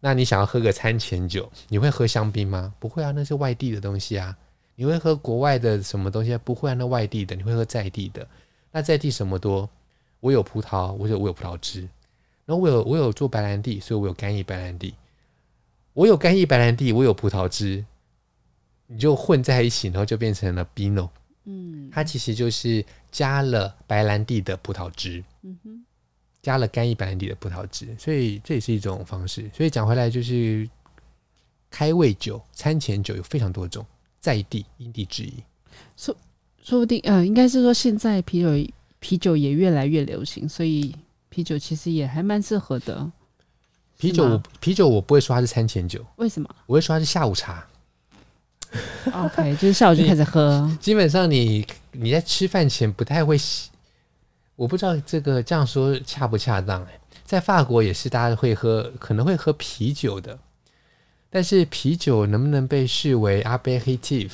[0.00, 2.72] 那你想要喝个餐前酒，你会喝香槟吗？
[2.78, 4.36] 不会啊，那是外地的东西啊。
[4.74, 6.36] 你会喝国外的什么东西？
[6.38, 8.26] 不会啊，那外地的，你会喝在地的。
[8.72, 9.68] 那在地什么多？
[10.20, 11.80] 我有葡萄，我有我有葡萄汁，
[12.44, 14.94] 然后我有我有做白兰地，所以我有干邑白兰地。
[15.92, 17.84] 我有干邑白兰地，我有葡萄汁，
[18.86, 21.08] 你就混在一起，然后就变成了 Pinot。
[21.44, 22.84] 嗯，它其实就是
[23.16, 25.24] 加了白兰地的葡萄汁。
[25.40, 25.82] 嗯哼，
[26.42, 29.50] 加了干邑白兰地的葡萄汁，所以这也是一种方式。
[29.54, 30.68] 所以讲回来，就是
[31.70, 33.86] 开胃酒、餐前酒有非常多种，
[34.20, 35.42] 在地因地制宜。
[35.96, 36.14] 说
[36.62, 40.94] 说不定，嗯、呃，应该是说现在啤酒啤酒也越来越流行，所以
[41.30, 43.10] 啤酒其实也还蛮适合的。
[43.96, 46.54] 啤酒啤酒我不会说它是餐前酒，为什么？
[46.66, 47.66] 我会说它是下午茶。
[49.12, 50.70] OK，就是下午就开始喝。
[50.80, 53.36] 基本上你你在吃饭前不太会，
[54.54, 57.00] 我不知道这个这样说恰不恰当哎。
[57.24, 60.38] 在法国也是大家会喝，可能会喝啤酒的，
[61.28, 64.30] 但是啤酒能不能被视为 apéritif？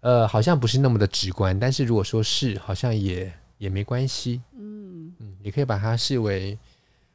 [0.00, 1.58] 呃，好像不是那么的直观。
[1.58, 4.40] 但是如果说是，好像也也没关系。
[4.58, 6.58] 嗯嗯，也可以把它视为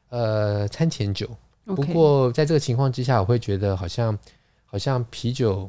[0.08, 1.28] 呃餐前酒。
[1.64, 4.18] 不过在这个情况之下，我会觉得好像
[4.66, 5.68] 好像啤酒，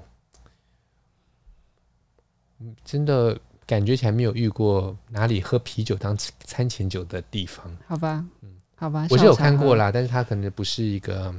[2.83, 7.65] 真的感觉起来没有遇过哪里喝啤酒当餐前酒的地方。
[7.87, 11.33] 好吧，嗯，好吧，我是有看过啦，但是它可能不是一个，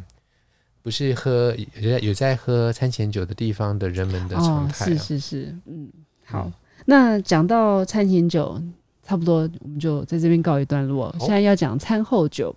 [0.83, 4.85] 不是喝有有在喝餐前酒的地方的人们的常态。
[4.85, 4.89] 哦。
[4.89, 5.91] 是是是，嗯，
[6.25, 6.53] 好，嗯、
[6.87, 8.61] 那讲到餐前酒，
[9.03, 11.15] 差不多我们就在这边告一段落。
[11.21, 12.55] 现在要讲餐后酒，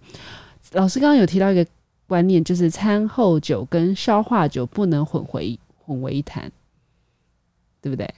[0.74, 1.66] 老师刚刚有提到一个。
[2.10, 6.50] 观念就是餐后酒跟消化酒不能混为混为一谈，
[7.82, 8.10] 对不对？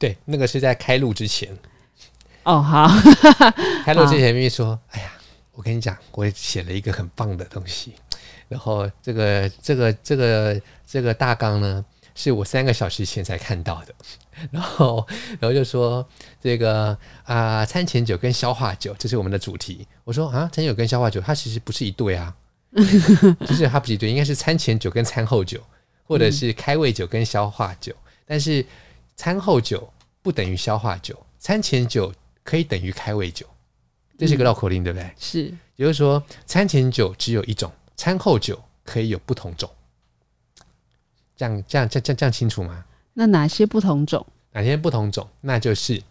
[0.00, 1.56] 对，那个是在开录之前。
[2.42, 2.88] 哦，好，
[3.84, 5.12] 开录之前咪说，哎呀，
[5.52, 7.92] 我跟你讲，我写了一个很棒的东西，
[8.48, 11.84] 然后这个这个这个这个大纲呢，
[12.14, 13.94] 是我三个小时前才看到的，
[14.50, 15.06] 然后
[15.38, 16.04] 然后就说
[16.42, 19.86] 这个啊、呃，餐前酒跟消化酒，这是我们的主题。
[20.04, 22.34] 我说啊，餐前酒跟消化酒，它其实不是一对啊。
[23.46, 25.60] 就是它不是一对，应该是餐前酒跟餐后酒，
[26.06, 27.92] 或者是开胃酒跟消化酒。
[27.92, 28.64] 嗯、但是
[29.20, 29.86] 餐后酒
[30.22, 32.10] 不等于消化酒，餐前酒
[32.42, 33.44] 可以等于开胃酒，
[34.16, 35.10] 这是一个绕口令，对不对？
[35.18, 35.42] 是，
[35.76, 39.68] 也就是说，餐前酒只有一种，餐后酒可以有不同种。
[41.36, 42.82] 这样这样这样这样这样清楚吗？
[43.12, 44.26] 那哪些不同种？
[44.52, 45.28] 哪些不同种？
[45.42, 46.02] 那就是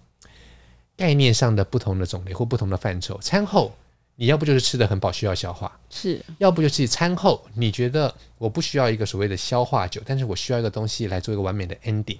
[0.95, 3.17] 概念上的不同的种类或不同的范畴。
[3.21, 3.73] 餐后。
[4.21, 12.17] 你要不就是吃的很饱，需要消化；是要不就是餐后，你觉得我不需要一个所谓的消化酒，但是我需要一个东西来做一个完美的 ending。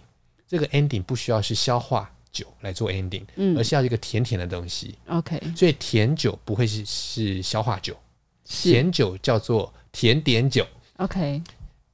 [0.50, 4.98] 这个 ending 不需要是消化酒来做 ending，嗯，而是要一个甜甜的东西。
[5.08, 7.96] OK，所以甜酒不会是是消化酒，
[8.44, 10.66] 甜酒叫做甜点酒。
[10.98, 11.42] OK，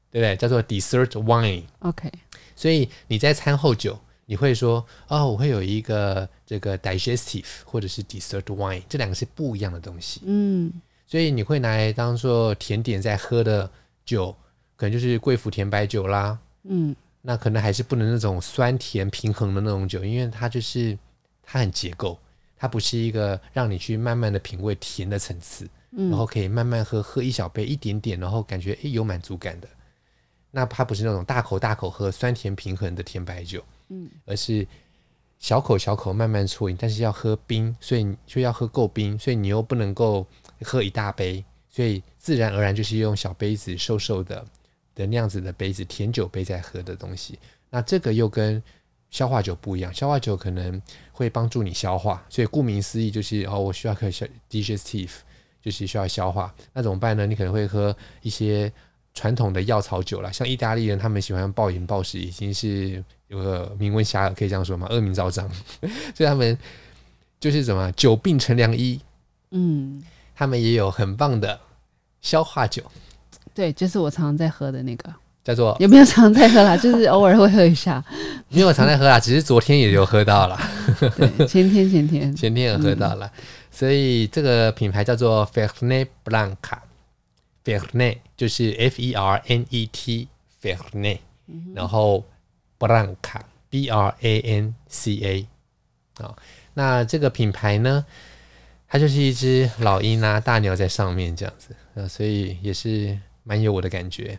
[0.09, 0.35] 对不对？
[0.37, 1.63] 叫做 dessert wine。
[1.79, 2.11] OK，
[2.55, 3.99] 所以你在餐后酒。
[4.27, 10.21] 你会说哦，我会有一个这个 digestive 或者是 dessert wine，这两个是不一样的东西。
[10.25, 10.73] 嗯，
[11.05, 13.69] 所以你会拿来当做甜点在喝的
[14.03, 14.35] 酒，
[14.75, 16.39] 可能就是贵腐甜白酒啦。
[16.63, 16.95] 嗯，
[17.27, 20.95] 那可能还是不能那种酸甜平衡的那种酒，因为它就是
[21.41, 22.19] 它很结构，
[22.55, 29.67] 它不是一个让你去慢慢的品味甜的层次，嗯，然后可以慢慢喝，喝一小杯一点点，然后感觉诶有满足感的。
[30.51, 33.63] 那它不是那种大口大口喝酸甜平衡的甜白酒。
[33.89, 34.65] 嗯，而是
[35.39, 40.25] 小口小口慢慢啜饮，但是要喝冰，所以就要喝够冰，所以你又不能够
[40.61, 44.45] 喝一大杯，所以自然而然就是用小杯子瘦瘦的
[44.95, 47.37] 的那样子的杯子，甜酒杯在喝的东西。
[47.69, 48.61] 那这个又跟
[49.11, 50.81] 消化酒不一样，消化酒可能
[51.11, 55.11] 会帮助你消化，所以顾名思义就是哦，我需要喝小 digestive，
[55.61, 56.51] 就是需要消化。
[56.73, 57.27] 那怎么办呢？
[57.27, 58.71] 你可能会喝一些
[59.13, 63.03] 传统的药草酒啦，像意大利人他们喜欢暴饮暴食，已经是。
[63.27, 64.85] 有个名闻遐迩，可以这样说吗？
[64.91, 65.49] 恶名昭彰，
[66.13, 66.55] 所以他们
[67.39, 69.01] 就是什么久病成良医。
[69.49, 69.99] 嗯，
[70.35, 71.59] 他们也有很棒的
[72.21, 72.83] 消化酒。
[73.55, 75.11] 对，就是我常常在喝的那个，
[75.43, 76.77] 叫做有没有常在喝啦？
[76.77, 78.03] 就是偶尔会喝一下。
[78.49, 80.59] 没有常在喝啦，只是昨天也有喝到了。
[81.17, 83.25] 对，前天前天前天有喝到了。
[83.25, 83.41] 嗯、
[83.71, 92.23] 所以这个品牌叫做 Fernet Branca，Fernet 就是 F E R N E T，Fernet，、嗯、然后。
[92.77, 95.47] Branca，B R A N C A，
[96.21, 96.35] 啊，
[96.73, 98.05] 那这个品牌呢，
[98.85, 104.37] 它就是一只老鹰啊，大鸟在上面这样子，啊，所以也是蛮有我的感觉。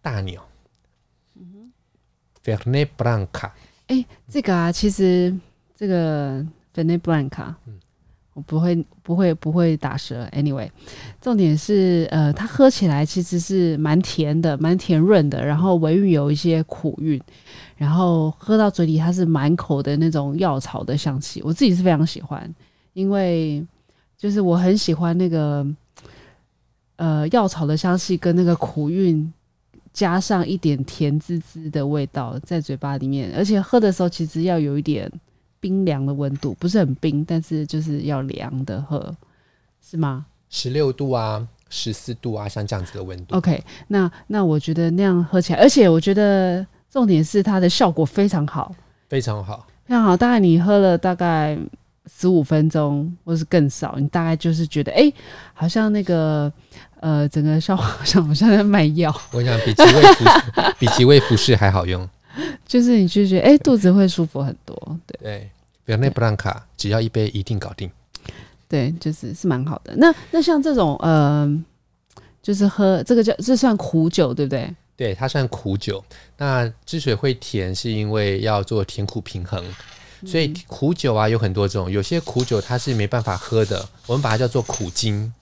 [0.00, 0.42] 大鸟，
[1.34, 1.72] 嗯哼
[2.42, 3.50] ，Fernet Branca，
[3.88, 5.38] 哎，这个啊，其实
[5.76, 6.42] 这个
[6.74, 7.78] Fernet Branca，嗯。
[8.32, 10.24] 我不会，不会，不会打舌。
[10.32, 10.70] Anyway，
[11.20, 17.20] 重点是，呃，它喝起来其实是蛮甜的，蛮甜润的，然后尾韵有一些苦韵，
[17.76, 21.42] 然后喝到嘴里它是满口的那种药草的香气。
[21.42, 22.48] 我自己是非常喜欢，
[22.92, 23.66] 因为
[24.16, 25.66] 就是我很喜欢那个，
[27.00, 29.32] 呃，药草的香气跟那个苦韵
[29.92, 35.10] 加上一点甜滋滋的味道在嘴巴里面，而且喝的时候其实要有一点。
[35.62, 39.14] 冰凉的温度不是很冰，但是就是要凉的喝，
[39.86, 40.24] 是吗？
[40.48, 43.36] 十六度啊，十四度啊，像这样子的温度。
[43.36, 48.74] OK，那那我觉得那样喝起来，而且我觉得重点是它的效果非常好，
[49.10, 50.16] 非常好，非常好。
[50.16, 51.58] 大概你喝了大概
[52.18, 55.14] 十五分钟，或是更少，你大概就是觉得，哎、欸，
[55.54, 56.52] 好像那个
[57.00, 59.14] 呃，整个消化好像好像在卖药。
[59.32, 60.24] 我想比吉味服
[60.78, 62.06] 比吉味服饰还好用，
[62.66, 64.76] 就是你就觉得，哎、欸，肚子会舒服很多。
[65.06, 65.50] 对对，
[65.84, 67.90] 比如那布兰卡，只要一杯一定搞定。
[68.68, 69.94] 对，就是是蛮好的。
[69.96, 71.48] 那那像这种呃，
[72.42, 74.72] 就是喝这个叫这算苦酒，对不对？
[74.96, 76.04] 对，它算苦酒。
[76.36, 79.64] 那之所以会甜，是因为要做甜苦平衡。
[80.26, 85.32] 所以苦酒啊有很多种，有些苦酒它是没办法喝的，我们把它叫做苦精。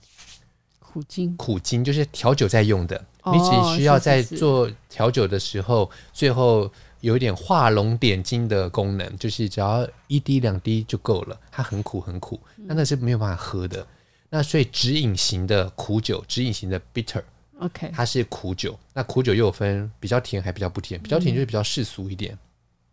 [0.79, 6.71] 苦精，苦精就是调酒在用的，哦、你只需要在做调酒的时候，是是是最后。
[7.01, 11.39] 有一点画龙点睛的功能，就是只要一滴两滴就够了。
[11.49, 13.87] 它很苦很苦，那那是没有办法喝的。
[14.29, 18.77] 那所以直饮型的苦酒，直饮型的 bitter，OK，它是苦酒。
[18.93, 22.37] 那苦酒又有分比较甜还比较不甜，比较甜就是比较世俗一点，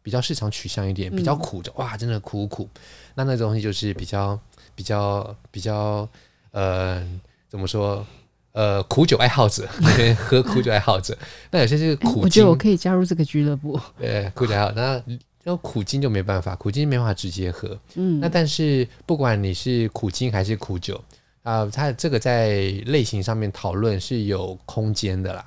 [0.06, 1.10] 比较市场取向一点。
[1.10, 2.68] 比较苦的哇，真的苦苦。
[3.16, 4.38] 那那东西就是比较
[4.76, 6.08] 比较比较
[6.52, 7.04] 呃，
[7.48, 8.06] 怎么说？
[8.52, 9.68] 呃，苦酒爱好者，
[10.16, 11.18] 喝苦酒爱好者，
[11.50, 13.78] 那有些是苦精，我觉得我可以加入这个俱乐部。
[13.98, 15.02] 对，苦酒爱好，那
[15.42, 17.76] 那苦精就没办法，苦精没办法直接喝。
[17.96, 20.94] 嗯，那但是不管你是苦精还是苦酒
[21.42, 22.52] 啊、呃，它这个在
[22.86, 25.44] 类型上面讨论是有空间的啦。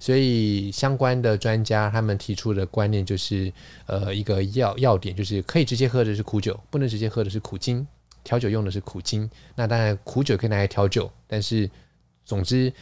[0.00, 3.52] 所以相关的专家他们提出的观念就是，
[3.86, 7.86] 呃，一个要要点就是可以直接喝的是苦酒，不能直接喝的是苦精。
[8.24, 11.70] 调酒用的是苦精，那当然苦酒可以拿来调酒，但是。
[12.22, 12.72] 总之，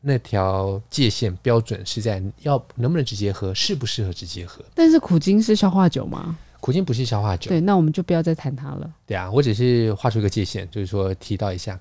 [0.00, 4.64] 那条界限标准是在要能不能直接喝，适不适合直接喝。
[4.74, 6.36] 但是苦精是消化酒吗？
[6.58, 7.48] 苦精不是消化酒。
[7.48, 8.92] 对，那我们就不要再谈它了。
[9.06, 11.78] 对啊，我只是画出一个界限，就是说提到一下。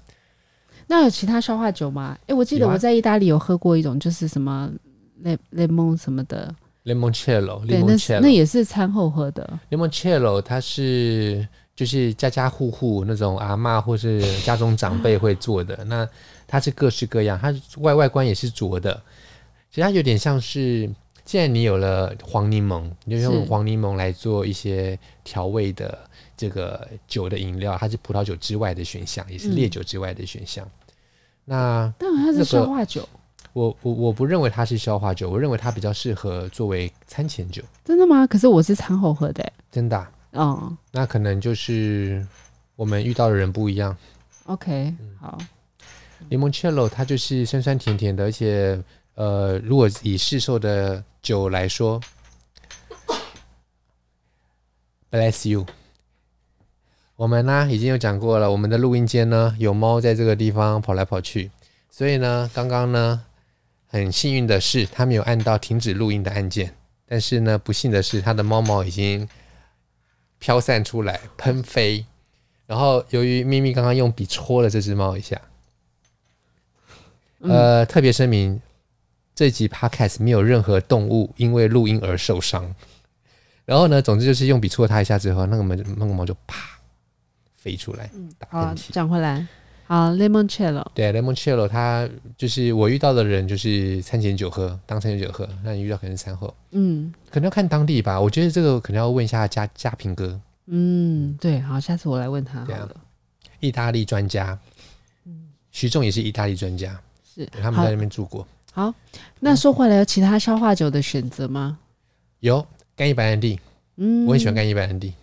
[0.88, 2.18] 那有其他消化酒吗？
[2.22, 4.70] 哎、欸，我记得我在意大利有喝过一种，就是什么
[5.54, 6.54] lemon 什么的。
[6.84, 9.60] Limoncello，对，那那也是餐后喝的。
[9.72, 15.84] Limoncello，它是就是家家户户那种阿嬷或是家中长辈会做的。
[15.86, 16.08] 那。
[16.48, 18.94] 它是各式各样，它外外观也是浊的，
[19.72, 20.88] 其实它有点像是，
[21.26, 26.08] 既然你有了黄柠檬，你就用黄柠檬来做一些调味的
[26.38, 30.64] 这个酒的饮料，它是葡萄酒之外的选项，也是烈酒之外的选项。
[30.66, 30.72] 嗯、
[31.46, 33.10] 那当然它是消化酒，
[33.54, 37.64] 我我我不认为它是消化酒，我认为它比较适合作为餐前酒。
[37.84, 38.28] 真的吗？
[38.28, 40.12] 可是我是餐后喝的、欸，真的、啊。
[40.34, 42.26] 哦，那可能就是
[42.76, 43.98] 我们遇到的人不一样。
[44.46, 45.38] OK，、嗯、好。
[46.30, 48.82] Limoncello 它就是酸酸甜甜的，而且
[49.16, 52.02] 呃，如果以市售的酒来说
[55.10, 55.66] ，Bless you，
[57.16, 61.50] 我们呢已经有讲过了，我们的录音间呢有猫在这个地方跑来跑去，
[61.90, 63.26] 所以呢，刚刚呢
[63.88, 66.76] 很幸运的是，它没有按到停止录音的按键，
[67.08, 69.30] 但是呢，不幸的是，它的猫毛已经
[70.40, 72.06] 飘散出来喷飞，
[72.68, 75.42] 然后由于咪咪刚刚用笔戳了这只猫一下。
[77.40, 78.60] 呃，特别声明，
[79.36, 82.74] 这集 Podcast 没有任何动物因为录音而受伤。
[83.66, 86.80] 然后呢，总之就是用笔戳它一下之后，那个毛那个毛就啪
[87.56, 88.10] 飞出来，
[88.40, 88.92] 打喷嚏。
[88.92, 89.46] 讲回来，
[89.86, 92.08] 好，Lemoncello，对，Lemoncello，它
[92.38, 95.50] 就是我遇到的人就是餐前酒喝，当餐前酒喝。
[95.64, 98.22] 那你遇到可能是餐后，嗯，可能要看当地吧。
[98.22, 100.40] 我觉得这个可能要问一下嘉嘉平哥。
[100.68, 102.96] 嗯，对，好，下次我来问他好了。
[103.60, 104.58] 意大利专家，
[105.26, 106.98] 嗯，徐仲也是意大利专家。
[107.36, 108.48] 是他们在那边住过。
[108.76, 108.94] 好，
[109.40, 111.80] 那说回来，有其他消化酒的选择吗？
[112.42, 113.58] 有干邑白兰地，
[113.96, 115.14] 嗯，我很喜欢干邑白兰 地。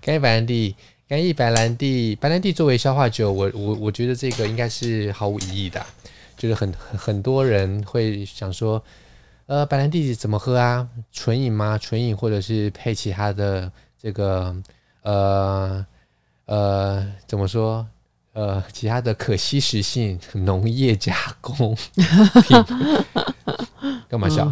[0.00, 0.74] 干邑白兰地，
[1.06, 5.84] 干邑白兰地，白兰地作为消化酒，我我我觉得这个应该是毫无疑义的。
[6.38, 8.82] 就是很很多人会想说，
[9.44, 10.88] 呃，白兰地怎么喝啊？
[11.12, 11.76] 纯饮吗？
[11.76, 14.56] 纯饮或者是配其他的这个
[15.02, 15.84] 呃
[16.46, 17.86] 呃怎么说？
[18.38, 22.04] 呃，其他的可吸食性农业加工 品，
[24.08, 24.48] 干嘛笑？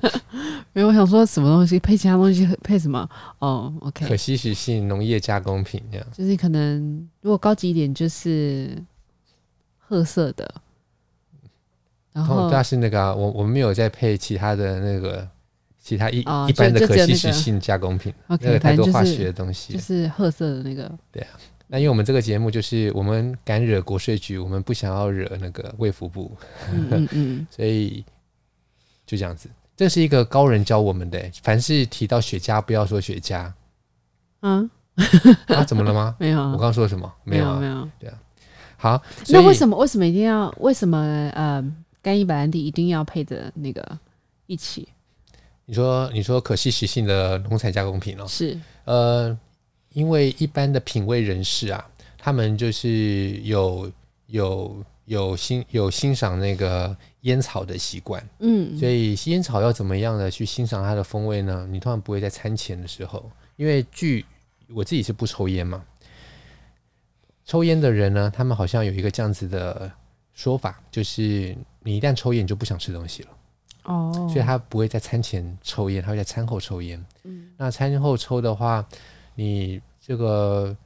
[0.72, 3.06] 没有，我想说什么东西配其他东西配什么？
[3.40, 8.82] 哦，OK，可吸食性农业加工品这样，就是可能如果高级一点就是
[9.76, 10.50] 褐色的，
[12.14, 15.28] 然后但是那个、啊、我我们没有再配其他的那个
[15.78, 21.36] 其他一、哦、一般的可吸食性加工品，那个太多化学的东西，就是褐色的那个，对啊。
[21.68, 26.34] 那因为我们这个节目就是我们敢惹国税局，我们不想要惹那个卫福部，
[26.72, 28.02] 嗯嗯嗯， 所以
[29.06, 29.48] 就这样子。
[29.76, 33.52] 这是一个高人教我们的，凡是提到雪茄，不要说雪茄。
[34.40, 34.68] 嗯
[35.46, 36.16] 啊，怎么了吗？
[36.18, 37.12] 没有、啊，我刚刚说了什么？
[37.22, 37.88] 没有、啊，没有，没有。
[38.00, 38.18] 对啊。
[38.76, 40.98] 好，那为什么为什么一定要为什么
[41.34, 41.64] 呃
[42.00, 43.98] 干邑白兰地一定要配着那个
[44.46, 44.88] 一起？
[45.66, 49.38] 你说你说可吸食性的农产加工品哦，是呃，
[49.92, 53.90] 因为一般的品味人士啊，他们就是有
[54.26, 61.66] 有有欣有欣赏那个烟草的习惯，嗯，所以烟草要怎么样的去欣赏它的风味呢？
[61.70, 64.24] 你通常不会在餐前的时候，因为据
[64.74, 65.84] 我自己是不抽烟嘛。
[67.44, 69.90] 抽烟的人呢，他们好像有一个这样子的
[70.34, 73.28] 说法，就是你一旦抽烟，你就不想吃东西了。
[73.84, 77.02] 哦，所以他不会在餐前抽烟，他会在餐后抽烟。
[77.24, 78.86] 嗯，那餐后抽的话，
[79.38, 80.76] 你这个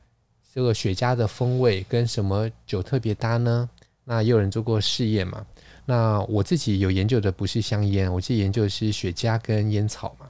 [0.53, 3.67] 这个雪茄的风味跟什么酒特别搭呢？
[4.05, 5.47] 那也有人做过试验嘛。
[5.87, 10.27] 那我自己有研究的不是香烟，我自己研究的是雪茄跟烟草嘛。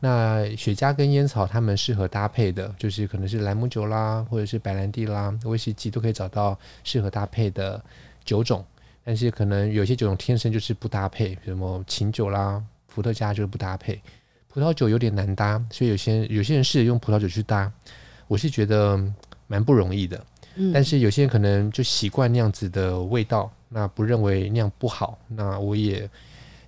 [0.00, 7.84] 那雪茄跟烟草，它们适合搭配的，就是可能是兰姆酒啦，或者是白兰地啦、威士忌，都可以找到适合搭配的
[8.24, 8.64] 酒种。
[9.04, 14.00] 但是可能有些酒种天生就是不搭配，什么琴酒啦、伏特加就是不搭配。
[14.56, 17.70] 葡萄酒有点难搭，所以有些有些人试着用葡萄酒去搭，
[18.26, 18.98] 我是觉得
[19.46, 20.24] 蛮不容易的。
[20.54, 20.72] 嗯。
[20.72, 26.08] 但是有些人可能就习惯那样子的味道，那不认为那样不好，那我也。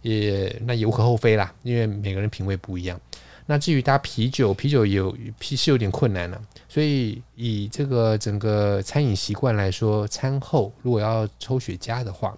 [0.01, 2.99] 也那也无可厚非啦，因为每个人品味不一样。
[3.47, 6.41] 那至于搭啤酒，啤酒有啤是有点困难了。
[6.69, 12.33] 所以以这个整个餐饮习惯来说，餐后如果要抽雪茄的话，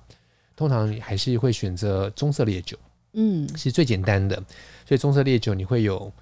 [0.56, 2.78] 通常还是会选择棕色烈酒，
[3.12, 4.36] 嗯，是最简单的。
[4.86, 6.12] 所以棕色烈酒你会有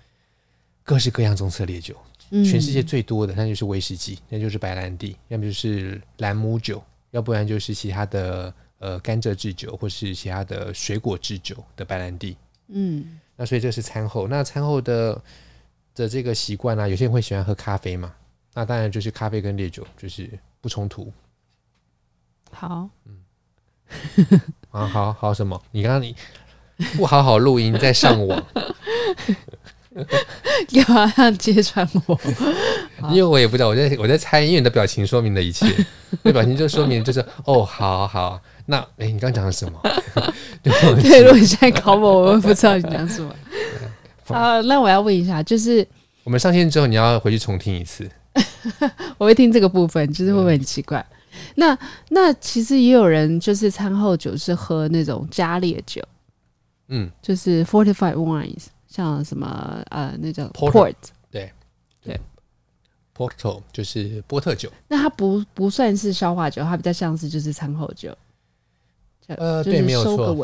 [0.83, 1.97] 各式各样棕色烈酒，
[2.31, 8.53] 全世界最多的那就是威士忌，那就是白兰地，要么就是兰姆酒，要不然就是其他的。
[8.81, 12.37] 呃，甘蔗制酒或是其他的水果制酒的白兰地，
[12.69, 14.29] 嗯，那所以这是餐后。
[14.29, 15.21] 那餐后的
[15.97, 18.15] 的这个习惯呢，有些人会喜欢喝咖啡嘛，
[18.55, 20.31] 那当然就是咖啡跟烈酒就是
[20.61, 21.13] 不冲突。
[22.53, 23.21] 好，嗯，
[24.71, 25.61] 啊，好好什么？
[25.73, 26.15] 你刚刚你
[26.97, 28.43] 不好好录音，在上网。
[30.73, 32.19] 干嘛要揭穿我？
[33.11, 35.67] 因为我也不知道，我在我在猜，因为你的表情说明了一切。
[36.23, 38.41] 那表情就说明就是哦，好好。
[38.67, 39.81] 那哎，你刚讲了什么？
[40.63, 43.35] 对，如果你现在考我，我不知道你讲什么。
[44.29, 45.85] 啊，那我要问一下，就是
[46.23, 48.09] 我们上线之后，你要回去重听一次。
[49.17, 51.05] 我会听这个部分，就是会不会很奇怪？
[51.57, 51.77] 那
[52.11, 56.01] 那其实也有人就是餐后酒是喝那种加烈酒，
[56.89, 58.67] 嗯，就是 fortified wines。
[58.89, 60.95] 像什么呃，那叫 port，
[61.31, 61.53] 对
[62.03, 62.19] 对
[63.15, 64.73] ，porto 就是波特酒。
[64.89, 68.17] 那它不不算是消化酒，它比较像是就是餐后酒。
[69.27, 70.35] 呃，对，没有错，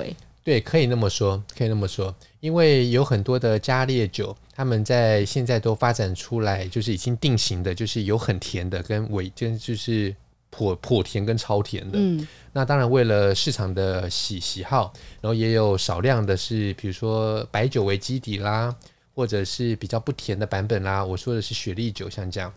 [0.43, 10.15] 对，可以那么说，可以那么说，因为有很多的加烈酒，他们在现在都发展出来，就是已经定型的，就是有很甜的跟尾，就就是。
[10.55, 18.73] 颇颇甜跟超甜的，嗯，那当然为了市场的喜喜好，然后也有少量的是，比如说白酒为基底啦，
[19.13, 21.05] 或者是比较不甜的版本啦。
[21.05, 22.55] 我说的是雪莉酒，像这样，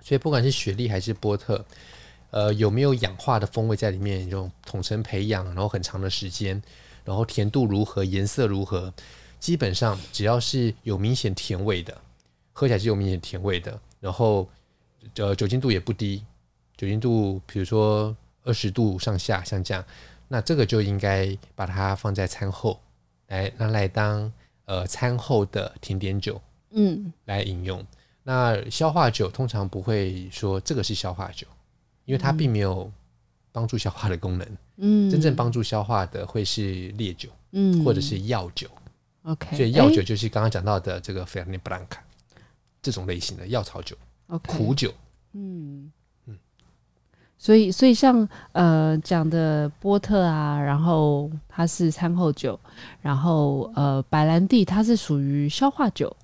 [0.00, 1.62] 所以不管是雪莉还是波特，
[2.30, 6.62] 呃，有没有氧化的风味在里面，这种统称培养，然后很长的时间，
[7.04, 8.90] 然后甜度如何，颜色如何，
[9.38, 11.94] 基本上只要是有明显甜味的，
[12.54, 14.48] 喝起来是有明显甜味的，然后
[15.16, 16.24] 呃酒精度也不低。
[16.76, 18.14] 酒精度，比如说
[18.44, 19.84] 二十度上下，像这样，
[20.28, 22.78] 那这个就应该把它放在餐后，
[23.28, 24.30] 来拿来当
[24.66, 27.84] 呃餐后的甜点酒，嗯，来饮用。
[28.22, 31.46] 那消化酒通常不会说这个是消化酒，
[32.04, 32.90] 因为它并没有
[33.52, 34.46] 帮助消化的功能。
[34.76, 38.68] 嗯，真正帮助消化的会是烈酒，嗯，或者是药酒。
[39.22, 41.98] OK，所以药酒就是刚刚讲到的这个 Fernet Branca
[42.82, 43.96] 这种类型的药草酒
[44.26, 44.92] ，OK，苦酒，
[45.32, 45.90] 嗯。
[47.38, 52.58] 所以，所以像呃讲的波特啊，然后它是餐后酒，
[53.02, 56.14] 然后呃白兰地它是属于消化酒，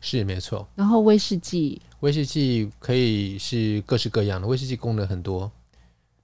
[0.00, 0.66] 是没错。
[0.74, 5.50] 然后威士忌，威士忌可以是各式各样的，威士忌功能很多，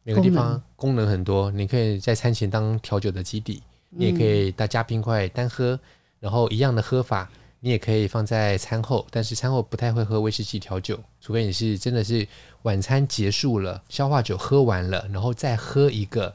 [0.03, 1.51] 每个地方功能很多。
[1.51, 5.79] 你可以在餐前当调酒的基底，你也可以大加冰块单喝，
[6.19, 7.31] 然后一样的喝法。
[7.65, 12.27] 你也可以放在餐后，但是餐后不太会喝威士忌调酒，除非你是真的是
[12.63, 16.35] 晚餐结束了，消化酒喝完了，然后再喝一个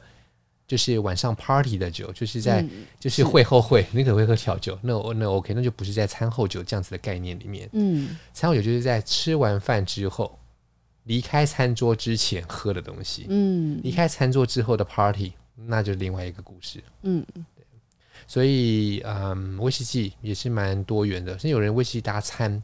[0.66, 7.68] 就是晚上 party 的酒，就是在、嗯、就是 会后会，你可能会喝调酒，那那 OK，那就不是在餐后酒这样子的概念里面。
[7.74, 10.38] 嗯，餐后酒就是在吃完饭之后，
[11.04, 13.26] 离开餐桌之前喝的东西。
[13.28, 16.82] 嗯，离开餐桌之后的 party，那就另外一个故事。
[17.02, 17.22] 嗯。
[18.28, 21.32] 所以，嗯，威士忌也是蛮多元的。
[21.32, 22.62] 甚至有人威士忌搭餐，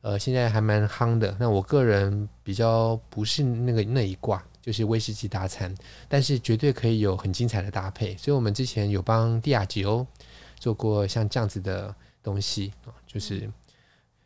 [0.00, 1.36] 呃，现在还蛮夯的。
[1.40, 5.74] 那我个人比较不是那个那一挂，就是威士忌大餐，
[6.08, 8.16] 但是绝对可以有很精彩的搭配。
[8.16, 10.06] 所以我们之前有帮蒂亚吉欧
[10.56, 11.92] 做过像这样子的
[12.22, 13.50] 东西啊，就是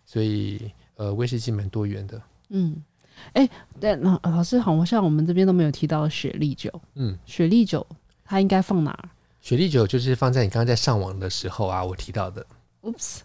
[0.05, 2.21] 所以呃，威士忌蛮多元的。
[2.51, 2.85] 嗯，
[3.33, 3.51] 哎、欸，
[3.81, 6.71] 但老老师好像我们这边都没有提到雪莉酒。
[6.97, 7.87] 嗯，雪莉酒
[8.27, 9.09] 它应该放哪儿？
[9.47, 12.45] 雪莉酒就是放在你刚刚在上网的时候啊，我提到的。
[12.83, 13.19] Oops，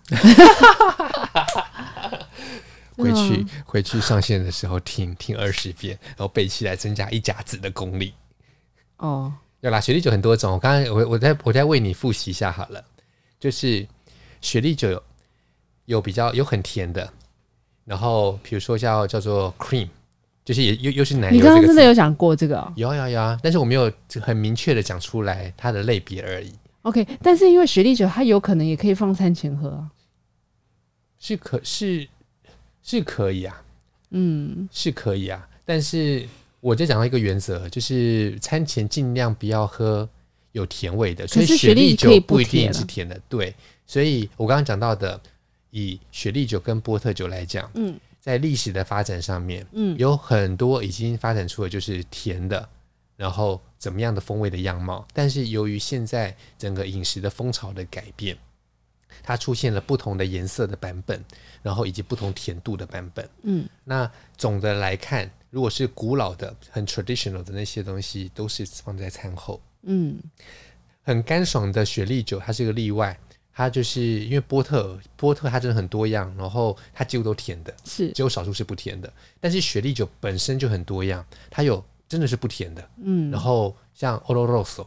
[2.96, 8.14] 回去回去上线的时候听听二十遍，然后背起来，增加一甲子的功力。
[8.98, 10.54] 哦，有啦，雪莉酒很多种。
[10.54, 12.86] 我刚刚我我再我再为你复习一下好了，
[13.40, 13.88] 就是
[14.42, 15.04] 雪莉酒有
[15.86, 17.12] 有比较有很甜的，
[17.84, 19.90] 然后比如说叫叫做 cream，
[20.44, 21.36] 就是也又又是奶油。
[21.36, 22.74] 你刚刚真的有讲过这个、哦？
[22.76, 26.52] 有有有啊，但是我没有很明确的讲出来它的类别而已。
[26.84, 29.90] OK，但是因为雪莉酒，它有可能也可以放餐前喝啊，
[31.20, 32.08] 是可是
[32.82, 33.64] 是可以啊，
[34.10, 35.48] 嗯，是可以啊。
[35.64, 36.28] 但是
[36.60, 40.10] 我就讲到一个原则，就是餐前尽量不要喝
[40.54, 41.28] 有甜味的。
[41.28, 43.54] 所以雪莉酒不一定是甜的，对。
[43.86, 45.22] 所以我刚刚讲到的，
[45.70, 52.70] 以雪莉酒跟波特酒来讲，嗯，在历史的发展上面，嗯，有很多已经发展出了就是甜的。
[53.18, 55.06] 然后怎么样的风味的样貌？
[55.14, 58.36] 但是由于现在整个饮食的风潮的改变，
[59.22, 61.24] 它出现了不同的颜色的版本，
[61.62, 63.30] 然后以及不同甜度的版本。
[63.44, 69.62] 嗯，那总的来看，如果是古老的、很 traditional 的那些东西，都是放在餐后。
[69.84, 70.20] 嗯，
[71.04, 73.16] 很干爽的雪莉酒，它是一个例外。
[73.62, 79.12] 它就是因为波特，波特它真的很多样，然后它几乎都甜的，是只有少数是不甜的。
[79.40, 81.84] 但是雪莉酒本身就很多样，它有。
[82.12, 84.86] 真的是不甜的，嗯，然后像 Oloroso，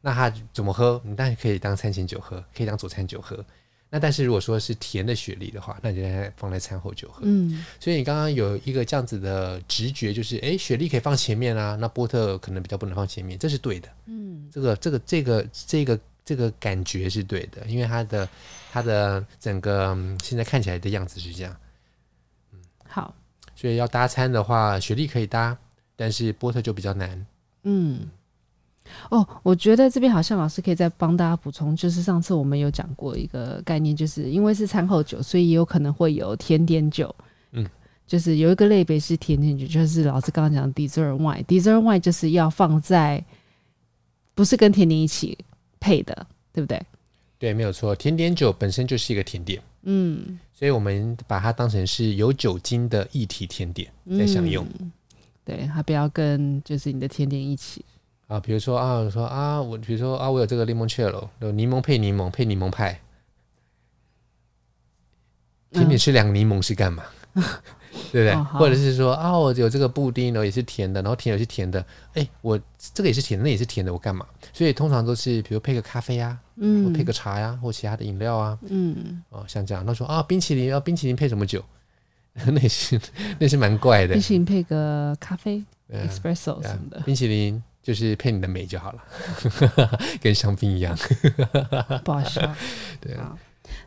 [0.00, 0.98] 那它怎么喝？
[1.04, 3.44] 你当然可以当餐前酒喝，可以当佐餐酒喝。
[3.90, 7.20] 那但是如果说是甜的雪莉的话，那你就放在餐后酒喝。
[7.24, 13.88] 嗯，所以你刚刚有一个这样子的直觉，就是哎，雪莉可以放前面啊，那波特可能比较不能放前面，这是对的。
[14.06, 18.28] 嗯，这个这个这个这个这个感觉是对的，因为它的
[18.70, 21.56] 它的整个现在看起来的样子是这样。
[22.52, 23.14] 嗯，好，
[23.54, 25.56] 所以要搭餐的话，雪莉可以搭。
[25.98, 27.26] 但是波特就比较难。
[27.62, 28.06] 嗯，
[29.08, 37.16] 哦，我觉得这边好像老师可以再帮大家补充，就是上次我们有讲过一个概念，就是因为是餐后酒，所以也有可能会有甜点酒。
[37.52, 37.66] 嗯，
[38.06, 43.24] 就是有一个类别是甜点酒，就是老师刚刚讲的 dessert wine，dessert wine 就是要放在
[44.34, 45.38] 不是跟甜点一起
[45.80, 46.80] 配的，对不对？
[47.38, 49.62] 对，没有错，甜点酒本身就是一个甜点。
[49.82, 54.66] 嗯，所以我们把它当成是有酒精的液体甜点在享用。
[54.80, 54.92] 嗯
[55.44, 57.84] 对，它不要跟就是你的甜点一起
[58.26, 63.00] 啊，比如说啊，我说啊，我比如说啊，我有这个柠檬切咯，有柠檬配柠檬配柠檬派，
[65.70, 67.04] 甜点吃两个柠檬是干嘛？
[67.34, 67.44] 嗯、
[68.12, 68.32] 对不对？
[68.32, 71.84] 哦、或者是说啊，我有这个布丁，然后也是甜的，然后甜也是甜的，
[72.14, 72.58] 哎，我
[72.94, 74.26] 这个也是甜的，那也是甜的，我干嘛？
[74.52, 81.64] 所以通常都是比如配个咖啡啊，嗯，配个茶呀、啊，或其他的饮料啊，嗯，哦，像这样，他说啊，冰淇淋要、啊、冰淇淋配什么酒？
[82.52, 83.00] 那是
[83.40, 89.02] 那是蛮怪的，冰淇淋配个咖啡、嗯、espresso 什么的，冰淇淋就是配你的美就好了，
[90.20, 90.94] 跟香槟一样，
[92.04, 92.42] 不好笑。
[93.00, 93.34] 对啊，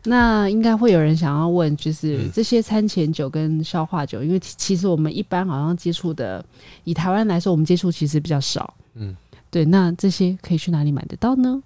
[0.04, 6.44] 那应该会有人想要问，就是这些餐前酒跟消化酒，嗯、因为其实我们一般好像接触的，
[6.84, 8.74] 以台湾来说，我们接触其实比较少。
[8.94, 9.16] 嗯，
[9.50, 11.62] 对，那这些可以去哪里买得到呢？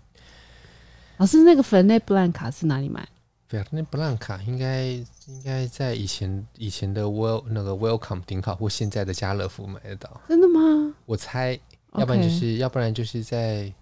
[1.18, 3.06] 老师，那个 Fernet Branca 是哪里买
[3.48, 10.20] ？Fernet Branca 应该应该在以前以前的 Well 那个 Welcome 顶好或现在的家乐福买得到。
[10.28, 10.92] 真的吗？
[11.06, 11.56] 我猜，
[11.96, 13.72] 要不然就是要不然就是在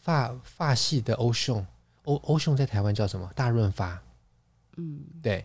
[0.00, 1.66] 法法系的欧尚
[2.04, 3.30] 欧欧尚在台湾叫什么？
[3.34, 4.00] 大润发。
[4.76, 5.44] 嗯，对，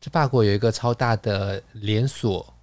[0.00, 2.54] 这法国有一个超大的连锁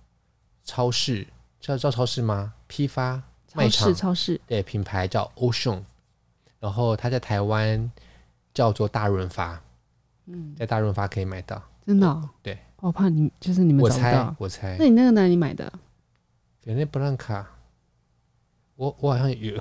[0.63, 1.27] 超市，
[1.59, 2.53] 叫叫超市吗？
[2.67, 3.21] 批发
[3.53, 5.83] 卖场超市超市，对，品牌叫欧尚，
[6.59, 7.91] 然后它在台湾
[8.53, 9.61] 叫做大润发。
[10.25, 12.29] 嗯，在大润发可以买到，真的、哦？
[12.41, 14.35] 对，我怕你就是你们找不到。
[14.37, 14.77] 我猜，我猜。
[14.77, 15.71] 那你那个哪里买的？
[16.61, 17.47] 菲涅布兰卡，
[18.75, 19.59] 我我好像有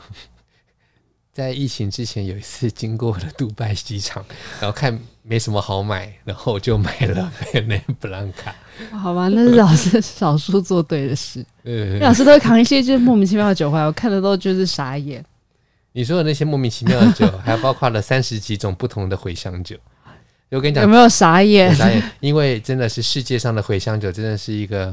[1.38, 4.24] 在疫情之前有一次经过了杜拜机场，
[4.60, 8.52] 然后看没什么好买，然后就买了菲涅布兰卡。
[8.90, 11.46] 好吧，那是老师少数做对的事。
[11.62, 15.24] 嗯，老师都会扛一些就是莫名其妙的酒回来，我看的都就是傻眼。
[15.92, 19.76] 你说的那些莫名其妙的酒，还包括了 三十几种不同的茴香酒。
[20.50, 21.72] 我跟你讲，有没有傻眼？
[21.72, 24.92] 傻眼，因为真的是世界上的茴香酒，真的是一个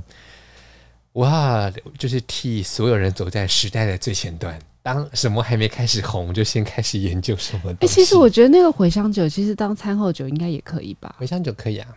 [1.16, 4.58] 哇，就是替所有人走在时代的最前端。
[4.82, 7.72] 当什么还没开始红，就先开始研究什么。
[7.72, 11.16] 哎、欸，其实我觉得那个茴香酒，其实当餐后酒应该也可以吧？
[11.20, 11.88] 茴香酒可以啊，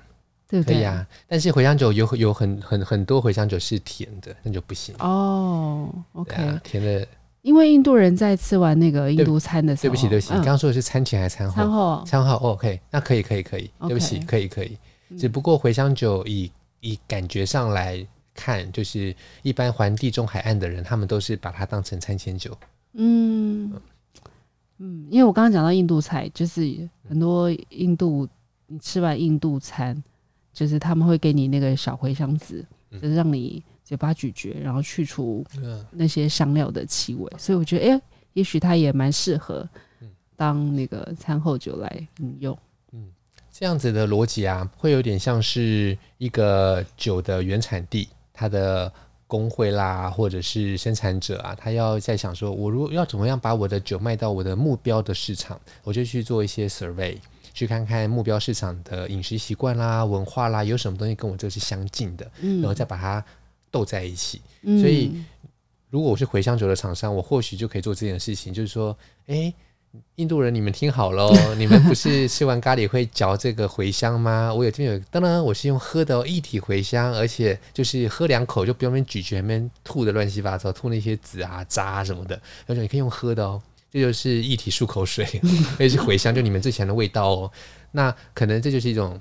[0.49, 0.77] 对不对？
[0.77, 5.93] 可以啊，但是茴香酒有有很很很多茴香酒是甜的，那就不行哦。
[6.15, 7.07] OK，、啊、甜的。
[7.43, 11.55] 因为印度人在吃完那个印度餐的时候，对不起，对不起，嗯、你刚刚说的是餐前还是餐后？
[11.55, 12.37] 餐后，餐后。
[12.37, 13.71] OK，那可以，可以，可以。
[13.81, 14.79] 对不起，可以，可以。
[15.19, 16.51] 只不过茴香酒以
[16.81, 18.05] 以感觉上来
[18.39, 22.57] 看，就是一般环地中海岸的人，他们都是把它当成餐前酒。
[22.93, 23.73] 嗯
[24.79, 28.29] 嗯，因为我刚刚讲到印度菜，就是很多印度，
[28.69, 30.01] 你吃完印度餐，
[30.53, 33.63] 就是他们会给你那个小茴香籽，就是让你。
[33.89, 35.43] 嘴巴咀嚼，然后去除
[35.91, 38.03] 那些香料的气味，嗯、所以我觉得，哎、欸，
[38.35, 39.67] 也许它也蛮适合
[40.37, 42.59] 当那个餐后酒来饮用。
[42.93, 43.11] 嗯，
[43.51, 48.93] 这样子的逻辑啊，会有点像是一个酒的原产地，它的
[49.27, 57.17] 工会啦，或者是生产者啊，他要在想说，我如果要怎么样把我的酒卖到我的目标的市场，我就去做一些 survey，
[57.53, 63.25] 去看看目标市场的饮食习惯啦、文化啦，有什么东西跟我这是相近的，然后再把它。
[63.71, 64.41] 斗在一起，
[64.81, 65.13] 所以
[65.91, 69.53] 如果我是茴香酒的厂商，我或许就可以做这件事情，就是说，哎，
[70.17, 74.53] 印度人，你们听好喽， 你们不是吃完咖喱会嚼这个茴香吗？
[74.53, 83.61] 我有这边有，当然我是用喝的一体茴香，而且就是喝两口就不用咀嚼，那边吐的乱七八糟，吐那些籽啊渣啊什么的，而且你可以用喝的哦，
[83.91, 85.25] 这就是一体漱口水，
[85.75, 87.51] 而且是茴香，就你们最强的味道哦。
[87.93, 89.21] 那可能这就是一种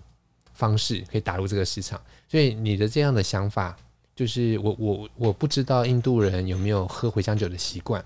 [0.54, 2.02] 方式，可以打入这个市场。
[2.30, 3.76] 所以你的这样的想法。
[4.18, 8.04] 就是我我我不知道印度人有没有喝茴香酒的习惯，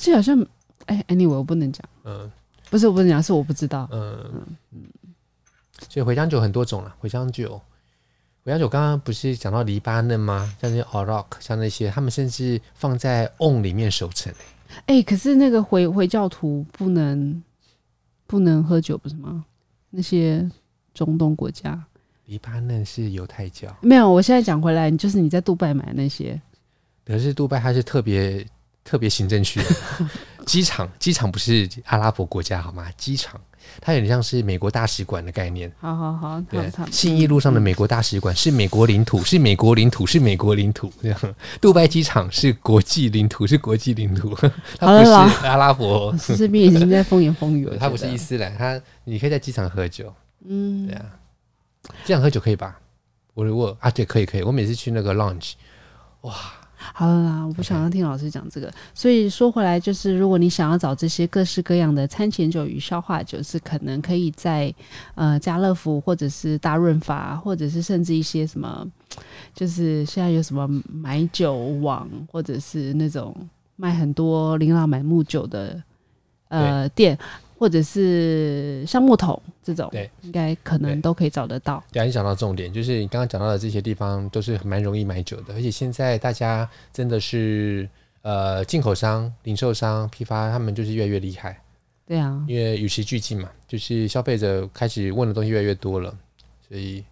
[0.00, 0.34] 这好像
[0.86, 2.30] 哎，anyway 我不能讲，嗯，
[2.70, 4.80] 不是我不能讲，是我不知道，嗯嗯嗯。
[5.88, 7.60] 所以茴香酒很多种了，茴香酒，
[8.44, 10.54] 茴香酒刚刚不是讲到黎巴嫩吗？
[10.60, 14.32] 像那些 Arak，像那些他们甚至放在瓮里面熟成。
[14.86, 17.42] 哎、欸，可是那个回回教徒不能
[18.26, 19.44] 不能喝酒不是吗？
[19.90, 20.48] 那些
[20.94, 21.82] 中东国家。
[22.26, 24.10] 黎巴嫩是犹太教，没有。
[24.10, 26.40] 我现在讲回来，就是你在杜拜买那些，
[27.04, 28.46] 可是杜拜它是特别
[28.84, 29.60] 特别行政区，
[30.46, 32.88] 机场机场不是阿拉伯国家好吗？
[32.96, 33.40] 机场
[33.80, 35.70] 它有点像是美国大使馆的概念。
[35.80, 40.92] 好好好，对，信义路上的美国大使馆是美国领土，是美国领土，是美国领土。
[41.02, 44.34] 这样，杜拜机场是国际领土，是国际领土。
[44.78, 45.10] 它不是
[45.46, 47.76] 阿拉伯，这边已经在风言风语了。
[47.80, 50.12] 它不是伊斯兰，它你可以在机场喝酒。
[50.44, 51.06] 嗯，对啊。
[52.04, 52.78] 这样喝酒可以吧？
[53.34, 54.42] 我如果啊，对，可以可以。
[54.42, 55.52] 我每次去那个 lounge，
[56.20, 56.34] 哇，
[56.92, 58.72] 好了啦，我不想要听老师讲这个。
[58.94, 64.74] 所以说回来，就是如果你想要找这些各式各样的餐前酒与消化酒，是可能可以在
[65.14, 68.86] 呃家乐福或者是大润发，或者是甚至一些什么，
[69.54, 73.36] 就是现在有什么买酒网，或者是那种
[73.76, 75.82] 卖很多琳琅满目酒的
[76.48, 77.18] 呃店。
[77.62, 81.80] 或者是橡木桶这种，对，应该可能都可以找得到。
[81.92, 87.88] 对，你讲到重点，就是你刚刚讲到的这些地方都是蛮容易买酒的，而且现在大家真的是
[88.22, 91.56] 呃，进口商、零售商、批发，他们就是越来越厉害。
[92.04, 96.12] 对啊，因为与时俱进嘛，就是消费者开始问的东西越来越多了，
[96.68, 97.04] 所以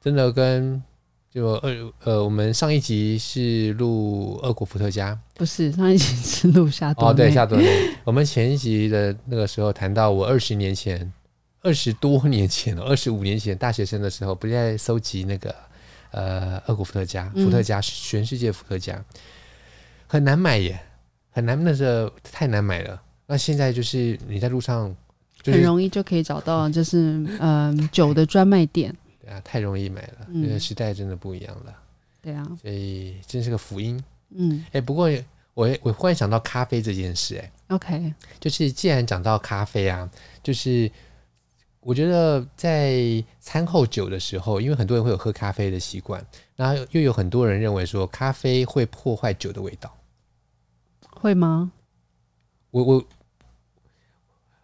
[0.00, 0.80] 真的跟。
[1.32, 7.10] 就二呃，我们上一集是录二国伏特加，不是上一集是录夏多内。
[7.10, 7.94] 哦，对，夏多内。
[8.02, 11.12] 我们前一集的那个时候谈到，我二十年前，
[11.62, 15.54] 二十多年前，二十五年前大学生的时候，不是在搜集那个
[16.10, 19.00] 呃二国伏特加，伏特加，嗯、全世界伏特加
[20.08, 20.80] 很难买耶，
[21.30, 23.00] 很难，那时候太难买了。
[23.28, 24.92] 那现在就是你在路上，
[25.44, 26.98] 就是，很容易就可以找到，就是
[27.38, 27.38] 嗯、
[27.78, 28.92] 呃、酒的专卖店。
[29.30, 31.64] 啊，太容易买了，因为时代真的不一样了。
[31.66, 31.76] 嗯、
[32.22, 34.02] 对啊，所以真是个福音。
[34.30, 35.08] 嗯，哎、欸，不过
[35.54, 40.10] 我我忽然想到咖啡这件事、欸，哎，OK，就是既然讲到咖啡啊，
[40.42, 40.90] 就是
[41.80, 46.24] 我觉得在餐后酒的时候，因为很多人会有喝咖啡的习惯，
[46.56, 49.96] 然后又有很多人认为说咖啡会破坏酒的味道，
[51.10, 51.72] 会吗？
[52.70, 53.04] 我我。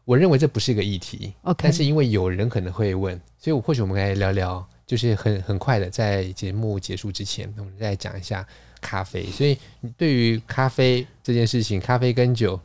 [0.07, 8.47] 我认为这不是一个议题.但是因为有人可能会问，所以我或许我们来聊聊，就是很很快的在节目结束之前，我们再讲一下
[8.81, 9.25] 咖啡。
[9.25, 9.59] 所以
[9.97, 12.59] 对于咖啡这件事情，咖啡跟酒，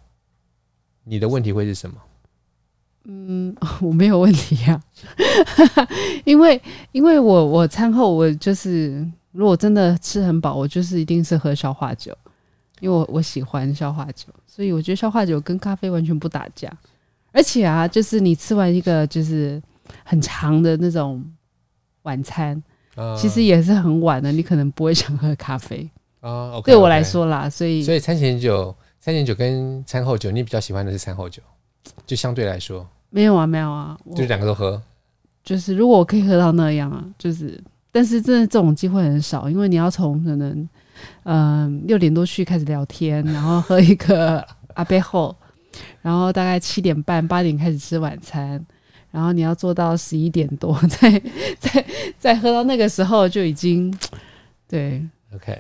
[1.04, 1.96] 你的问题会是什么？
[3.06, 4.80] 嗯，我没有问题呀、
[5.76, 5.88] 啊，
[6.24, 6.62] 因为
[6.92, 12.16] 因为我我餐后我就是如果真的吃很饱，我就是一定是喝消化酒，
[12.80, 16.72] 因为我我喜欢消化酒，所以我觉得消化酒跟咖啡完全不打架。
[17.32, 19.62] 而且啊，就是你吃完一个就是
[20.04, 21.24] 很长的那种
[22.04, 22.62] 晚餐，
[22.96, 26.54] 呃、其实也是很晚的，你可能不会想喝咖啡啊。
[26.56, 31.42] Okay, 对我来说啦，所以所以餐前酒、餐前酒跟餐后酒，你比较喜欢的是餐后酒，
[32.06, 34.82] 就相对来说没有啊，没有啊，就两个都喝。
[35.44, 37.60] 就是如果我可以喝到那样啊，就是，
[37.92, 40.70] 但是真的这种机会很少，因为你要从可能
[41.24, 45.36] 嗯六点多去开始聊天，然后喝一个阿贝后，
[46.02, 48.64] 然后大概七点半八点开始吃晚餐，
[49.12, 51.22] 然后你要做到十一点多，再
[51.60, 51.86] 再
[52.18, 53.94] 再喝到那个时候就已经
[54.68, 55.02] 对。
[55.34, 55.58] OK，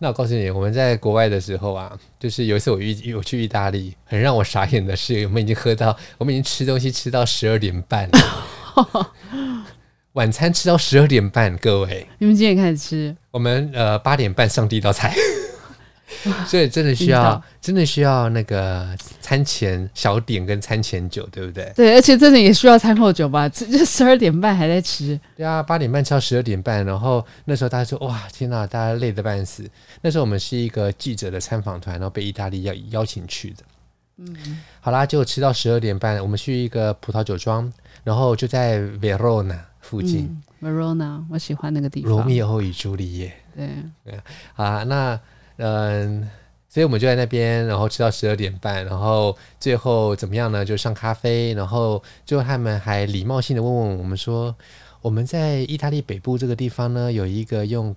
[0.00, 9.12] 那我告诉你，我们在国外的时候啊，就是有一次我遇我去意大利，很让我傻眼的是，我们已经喝到，我们已经吃东西吃到十二点半了，
[10.14, 13.16] 晚餐吃到十二点半，各位，你们几点开始吃？
[13.30, 15.14] 我们呃八点半上第一道菜。
[16.46, 21.72] 所以真的需要，真的需要那个餐前小点跟餐前酒，对不对？
[21.74, 23.48] 对，而且真的也需要餐后酒吧。
[23.48, 25.18] 这十二点半还在吃。
[25.36, 29.68] 对啊，八点半吃到十二点半，然后那时候大家说：“哇，天哪，大家累得半死。”
[30.00, 33.64] 那时候我们是一个记者的参访团，然后被意大利邀邀请去的。
[34.18, 37.72] 嗯，好啦，就吃到十二点半，我们去一个葡萄酒庄，
[38.04, 40.40] 然后就在 Verona 附近。
[40.60, 42.10] 嗯、Verona，我喜欢那个地方。
[42.12, 43.32] 罗密欧与朱丽叶。
[43.56, 43.68] 对，
[44.04, 44.20] 对，
[44.54, 45.18] 啊，那。
[45.64, 46.28] 嗯，
[46.68, 50.64] 所以我们就在那边，然后吃到十二点半，然后最后怎么样呢？
[50.64, 54.52] 就上咖啡，然后最后他们还礼貌性的问问我们说，
[55.00, 57.94] 我们在意大利北部这个地方呢，有一个用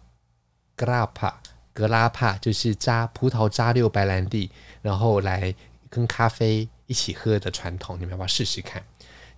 [0.75, 1.41] 格拉帕
[1.73, 4.51] 格拉帕，就是榨葡萄榨六白兰地，
[4.83, 5.51] 然后来
[5.89, 8.79] 跟咖啡一起喝的传统，你们要不要试试看？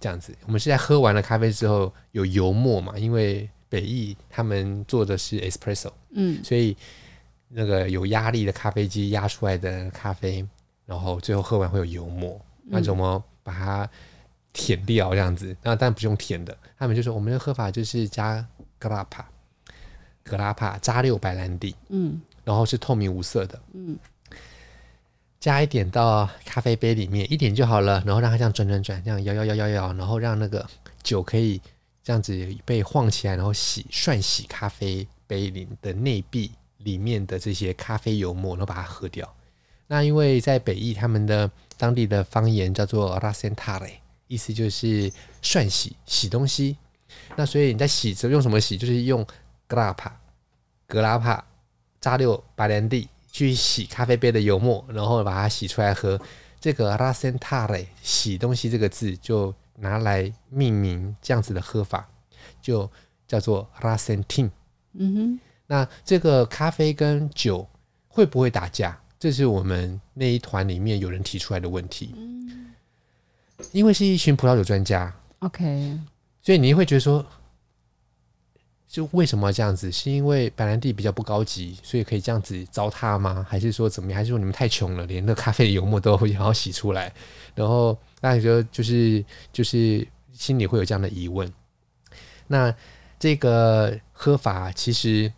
[0.01, 2.97] 这样子，我们是在喝完了咖啡之后有油墨嘛？
[2.97, 6.75] 因为北意他们做的是 espresso，嗯，所以。
[7.49, 10.45] 那个有压力的咖啡机压出来的咖啡，
[10.85, 13.89] 然后最后喝完会有油墨，那怎么把它
[14.51, 15.55] 舔掉这样子？
[15.63, 18.45] 那当然不用舔的，他们就说我们的喝法就是加
[18.77, 19.25] 格拉帕，
[20.23, 23.97] 格拉帕扎六白兰地，嗯，然后是透明无色的，嗯，
[25.39, 30.67] 加一点到咖啡杯里面，一点就好了，然后让它这样转转转，这样摇摇摇摇摇，然后让那个
[31.01, 31.61] 酒可以
[32.03, 36.51] 这样子被晃起来，然后洗涮洗咖啡杯里的内壁。
[36.79, 39.31] 里面的这些咖啡油墨，然后把它喝掉。
[39.87, 43.89] 那因为在北意，他们的当地的方言叫做 rasentare，
[44.27, 45.11] 意思就是
[45.41, 46.75] 涮洗、洗东西。
[47.35, 48.77] 那所以你在洗候，用什么洗？
[48.77, 49.25] 就是用
[49.69, 50.11] grapa、
[50.87, 51.43] 格拉帕、
[52.01, 56.19] 扎六白兰地去洗咖啡杯的油墨，然后把它洗出来喝。
[56.59, 62.09] 这个 rasentare 洗东西这个字就拿来命名这样子的喝法，
[62.61, 62.89] 就
[63.25, 64.49] 叫做 rasentin。
[64.93, 65.39] 嗯哼。
[65.67, 67.67] 那这个咖啡跟酒
[68.07, 68.99] 会不会打架？
[69.19, 72.13] 这是我们那一团里面有人提出来的问题。
[72.15, 72.71] 嗯，
[73.71, 75.99] 因为是一群葡萄酒专家，OK，
[76.43, 77.25] 所以你会觉得说，
[78.87, 79.91] 就为什么这样子？
[79.91, 83.43] 是因为白兰地比较不高级，所以可以这样子糟蹋吗？
[83.49, 84.17] 还是说怎么样？
[84.17, 87.11] 还是说你们太穷了，连那咖啡的油墨都想 要洗出来？
[87.55, 91.51] 然后大家觉得就是就是心里会有这样的疑问。
[92.45, 92.71] 那
[93.17, 95.33] 这个喝法其实。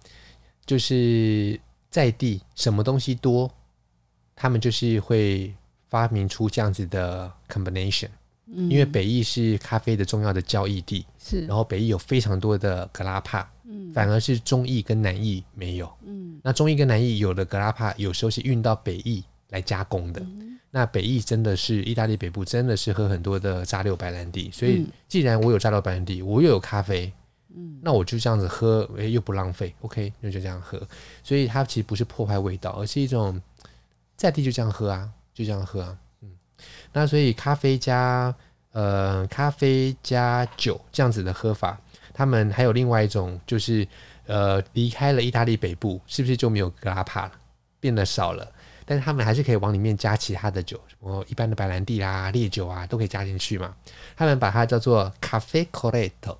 [0.69, 1.59] 就是
[1.89, 3.51] 在地什么东西多，
[4.35, 5.51] 他们就是会
[5.89, 8.09] 发明出这样子的 combination。
[8.45, 27.11] 嗯，因为北意是咖啡的重要的交易地，是，然后北意有非常多的格拉帕，嗯，反而是中意跟南意没有，嗯，那中意跟南意有的格拉帕有时候是运到北意来加工的，嗯，那北意真的是意大利北部真的是喝很多的扎六白兰地，所以既然我有扎六白兰地，我又有咖啡。
[27.55, 30.79] 嗯，那我就这样子喝，诶、又不浪费，OK，那就这样喝。
[31.23, 33.41] 所以它其实不是破坏味道，而是一种
[34.15, 35.97] 在地就这样喝啊，就这样喝啊。
[36.21, 36.29] 嗯，
[36.93, 38.33] 那所以咖啡加
[38.71, 41.79] 呃咖啡加酒这样子的喝法，
[42.13, 43.87] 他们还有另外一种，就是
[44.27, 47.31] 呃离开了意大利北部，是不是就没有格拉帕了，
[47.79, 48.47] 变得少了？
[48.85, 53.75] 但是他们还是可以往里面加其他的酒，什么一般的白兰地啦、烈酒啊，都可以加进去嘛。
[54.15, 56.37] 他们把它叫做 caffè corretto。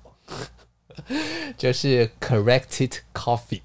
[1.56, 3.60] 就是 corrected coffee，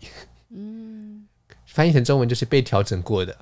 [0.50, 1.28] 嗯，
[1.66, 3.36] 翻译成中文就是被调整过的、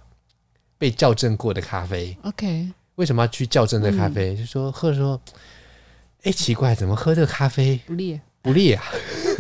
[0.78, 2.18] 被校正过的咖啡。
[2.24, 4.34] OK，为什么要去校正这咖啡？
[4.34, 5.20] 嗯、就说喝的时候，
[6.24, 8.84] 哎、欸，奇怪，怎么喝这个咖啡不烈不烈啊？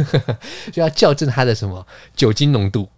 [0.71, 1.85] 就要校正它的什么
[2.15, 2.89] 酒精浓度，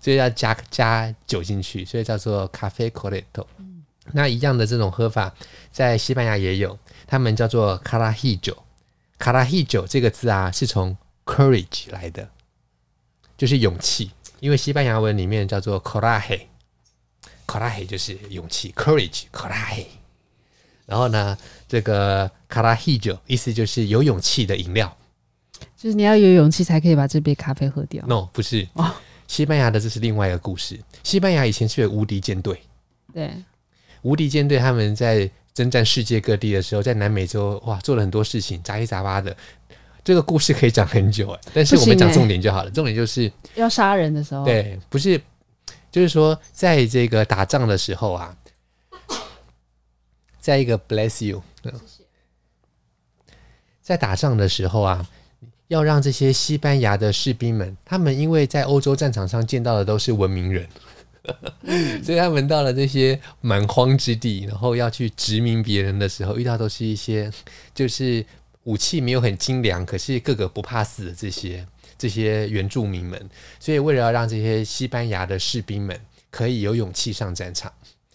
[0.00, 3.46] 所以要加加酒进去，所以叫做 caffè corretto。
[3.58, 5.34] 嗯、那一样的这种喝法，
[5.70, 8.56] 在西班牙也有，他们叫做 carajillo。
[9.20, 10.96] 卡拉希酒这个字啊，是从
[11.26, 12.26] courage 来的，
[13.36, 14.10] 就是勇气。
[14.40, 19.84] 因为西班牙文里面叫做 coraje，coraje 就是勇气，courage，coraje。
[20.86, 21.36] 然后呢，
[21.68, 24.96] 这个卡拉希酒意思就是有勇气的饮料，
[25.76, 28.02] 就是你要有勇气才可以把这杯咖啡喝掉。
[28.06, 28.66] No，不是。
[28.72, 28.90] 哦，
[29.28, 30.80] 西班牙的这是另外一个故事。
[31.02, 32.58] 西班牙以前是有无敌舰队，
[33.12, 33.30] 对，
[34.00, 35.30] 无敌舰队他们在。
[35.54, 39.36] 征战世界各地的时候，在南美洲哇，做了很多事情，杂七杂八的。
[40.02, 42.70] 这个故事可以讲很久哎，但是我们讲重点就好了。
[42.70, 45.20] 重点就是要杀人的时候，对，不是，
[45.92, 48.34] 就是说，在这个打仗的时候啊，
[50.40, 51.42] 在一个 bless you，
[53.82, 55.06] 在打仗的时候啊，
[55.68, 60.66] 要让这些西班牙的士兵们，他们因为在欧洲战场上见到的都是文明人，
[62.02, 67.30] 所以他们到了这些蛮荒之地，然后要去殖民别人的时候，遇到都是一些
[67.74, 68.24] 就是。
[68.64, 71.66] 武器没有很精良，可是个个不怕死的这些
[71.96, 73.18] 这些原住民们，
[73.58, 75.98] 所以为了要让这些西班牙的士兵们
[76.30, 77.72] 可以有勇气上战场，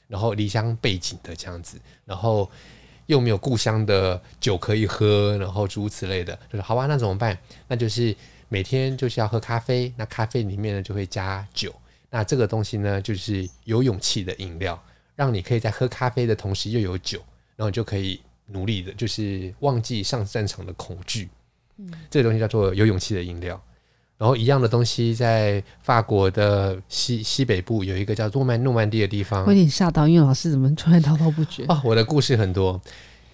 [0.08, 2.49] 然后离乡背井的这样子，然后
[3.08, 7.36] 又没有故乡的酒可以喝，然后诸如此类的，就是好吧，那怎么办？
[7.68, 8.16] 那就是
[8.47, 11.74] 每天就是要喝咖啡，那咖啡里面呢就会加酒，
[12.16, 14.82] 那这个东西呢就是有勇气的饮料，
[15.16, 17.20] 让你可以在喝咖啡的同时又有酒，
[17.55, 18.22] 然后就可以。
[18.47, 21.28] 努力的，就是忘记上战场的恐惧。
[21.78, 23.59] 嗯，这个东西叫做有勇气的饮料。
[24.20, 29.43] 然后一样的东西，在法国的西西北部有一个叫诺曼诺曼第的地方。
[29.45, 31.66] 我有点吓到，因为老师怎么突然滔滔不绝？
[31.70, 32.80] 哦，我的故事很多。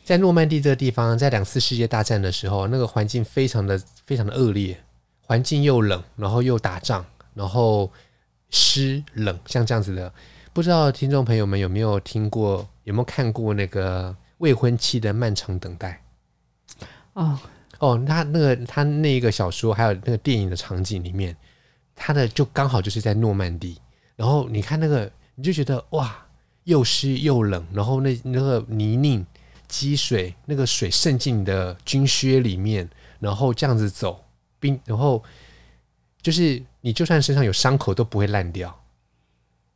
[0.06, 4.82] 在诺曼第这个地方，在两次世界大战的时候，那个环境非常的非常的恶劣，
[5.20, 7.92] 环境又冷，然后又打仗，然后
[8.52, 10.14] 湿冷，像这样子的。
[10.54, 14.16] 不知道听众朋友们有没有听过，有没有看过那个？
[14.42, 16.02] 未婚妻的漫长等待。
[17.14, 17.40] 哦
[17.78, 21.38] 哦，他那个他那一个小说，还有那个电影的场景里面，
[21.96, 23.80] 他的就刚好就是在诺曼底。
[24.16, 26.26] 然后你看那个，你就觉得哇，
[26.64, 29.24] 又湿又冷，然后那那个泥泞
[29.68, 32.90] 积水，那个水渗进你的军靴里面，
[33.20, 34.26] 然后这样子走
[34.60, 35.24] 冰，然后
[36.20, 38.84] 就是你就算身上有伤口都不会烂掉，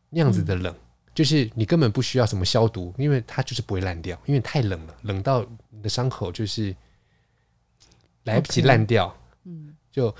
[0.09, 0.73] 那样子的冷。
[0.73, 0.81] 嗯
[1.15, 6.75] 就是你根本不需要什么消毒，因为它就是不会烂掉，因为太冷了，冷到你的伤口就是
[8.25, 9.15] 来不及烂掉。
[9.45, 10.13] 嗯，就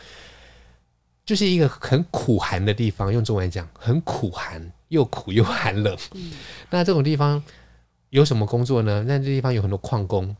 [1.25, 5.97] 就是一个很苦寒的地方，用中文讲，很苦寒，又苦又寒冷。
[6.13, 6.31] 嗯，
[6.69, 7.43] 那这种地方
[8.11, 9.03] 有什么工作呢？
[9.05, 10.33] 那这地方有很多矿工，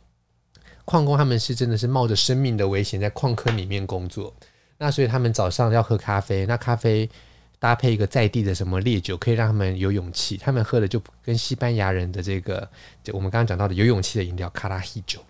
[0.86, 4.34] 矿工他们是真的是冒着生命的危险在矿坑里面工作。
[4.78, 7.10] 那所以他们早上要喝咖啡，那咖啡。
[7.58, 10.38] 搭配一个在地的什么烈酒，可以让他们有勇气。
[10.38, 12.70] 他们喝的就跟西班牙人的这个，
[13.02, 15.24] 就我们刚刚讲到的有勇气的饮料卡拉希酒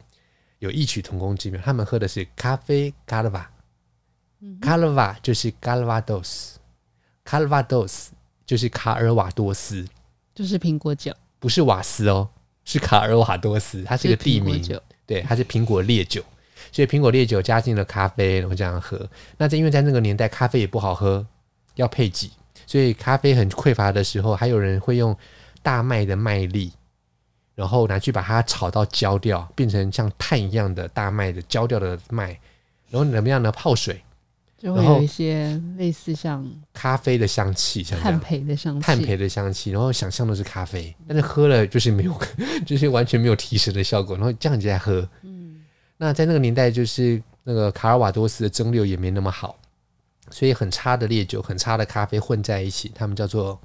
[0.59, 1.61] 有异曲同工之妙。
[1.63, 3.49] 他们喝的是咖啡卡拉瓦，
[4.59, 6.59] 卡拉瓦就是卡拉瓦多斯，
[7.23, 8.11] 卡拉瓦多斯
[8.45, 9.85] 就是卡尔瓦多斯，
[10.33, 12.27] 就是苹果酒，不是瓦斯哦，
[12.65, 14.61] 是卡尔瓦多斯，它是一个地名，
[15.05, 16.21] 对，它是苹果烈酒，
[16.71, 19.09] 所以苹果烈酒加进了咖啡，然后这样喝。
[19.37, 21.25] 那在因为在那个年代，咖啡也不好喝。
[21.75, 22.31] 要配给，
[22.65, 25.13] 所以咖啡很匮乏的时候，还有人会用
[25.61, 26.71] 大麦的麦粒，
[27.53, 32.29] 然后拿去把它炒到焦掉，变成像碳一样的大麦的焦掉的麦，
[32.89, 33.51] 然后怎么样呢？
[33.51, 34.01] 泡水，
[34.57, 42.17] 就会有一些类似像咖啡的香气，像炭焙的香气，炭焙的香气，然后想象的是咖啡，但是喝了就是没有，
[42.65, 45.34] 就是完全没有提神的效果，然后这样子在喝，嗯，
[45.97, 49.57] 那在那个年代，就是那个卡尔瓦多斯的蒸馏也没那么好。
[50.31, 53.61] 所以很差的烈酒、很差的咖啡混在一起，他们叫做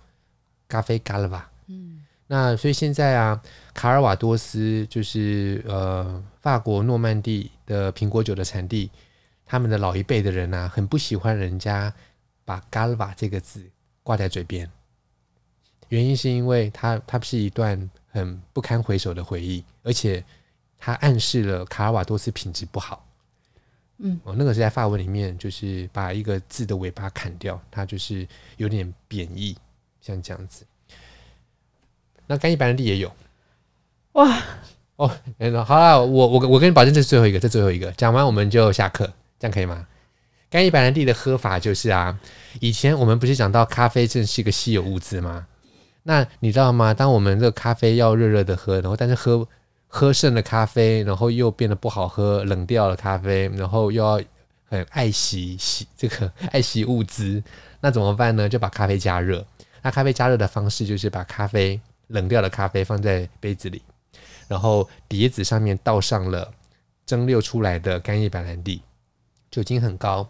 [0.69, 1.51] 咖啡卡拉瓦。
[1.69, 3.41] 嗯，那所以现在啊，
[3.73, 8.91] 卡尔瓦多斯就是呃法国诺曼底的苹果酒的产地，
[9.47, 11.91] 他们的老一辈的人啊，很不喜欢人家
[12.45, 13.65] 把卡拉瓦这个字
[14.03, 14.71] 挂在嘴边，
[15.89, 20.23] 原因是因为它它是一段很不堪回首的回忆，而且
[20.81, 23.07] 它暗示了卡尔瓦多斯品质不好。
[24.03, 28.27] 嗯，哦，那个是在法文里面，就是把一个字的尾巴砍掉，它就是
[28.57, 29.55] 有点贬义，
[30.01, 30.65] 像这样子。
[32.27, 33.13] 那干邑白兰地也有，
[34.13, 34.43] 哇，
[34.97, 35.07] 哦，
[35.67, 39.05] 好了，我我我跟你保证，这是最后一个，这最后一个，讲完我们就下课，
[39.39, 39.87] 这样可以吗？
[40.49, 42.19] 干邑白兰地的喝法就是啊，
[42.59, 45.47] 以前我们不是讲到咖啡真是一个稀有物资吗？
[46.05, 46.95] 那你知道吗？
[46.95, 49.47] 当我们这个咖啡要热热的喝，然后但是喝。
[49.93, 54.23] 喝剩的咖啡，然后又变得不好喝，冷掉了咖啡，然后又要
[54.67, 57.43] 很爱惜惜这个爱惜物资，
[57.81, 58.49] 那怎么办呢？
[58.49, 59.45] 就把咖啡加热。
[59.83, 63.83] 那咖啡加热的方式就是把咖啡冷掉的咖啡放在杯子里，
[64.47, 66.53] 然后碟子上面倒上了
[67.05, 68.81] 蒸馏出来的干叶白兰地，
[69.51, 70.29] 酒精很高，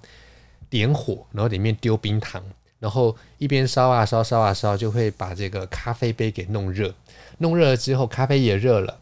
[0.71, 2.43] 点火，然后里面丢冰糖，
[2.79, 6.95] 然后一边烧啊烧烧啊烧，就会把这个咖啡杯给弄热。
[7.39, 9.00] 弄热了之后，咖啡也热了。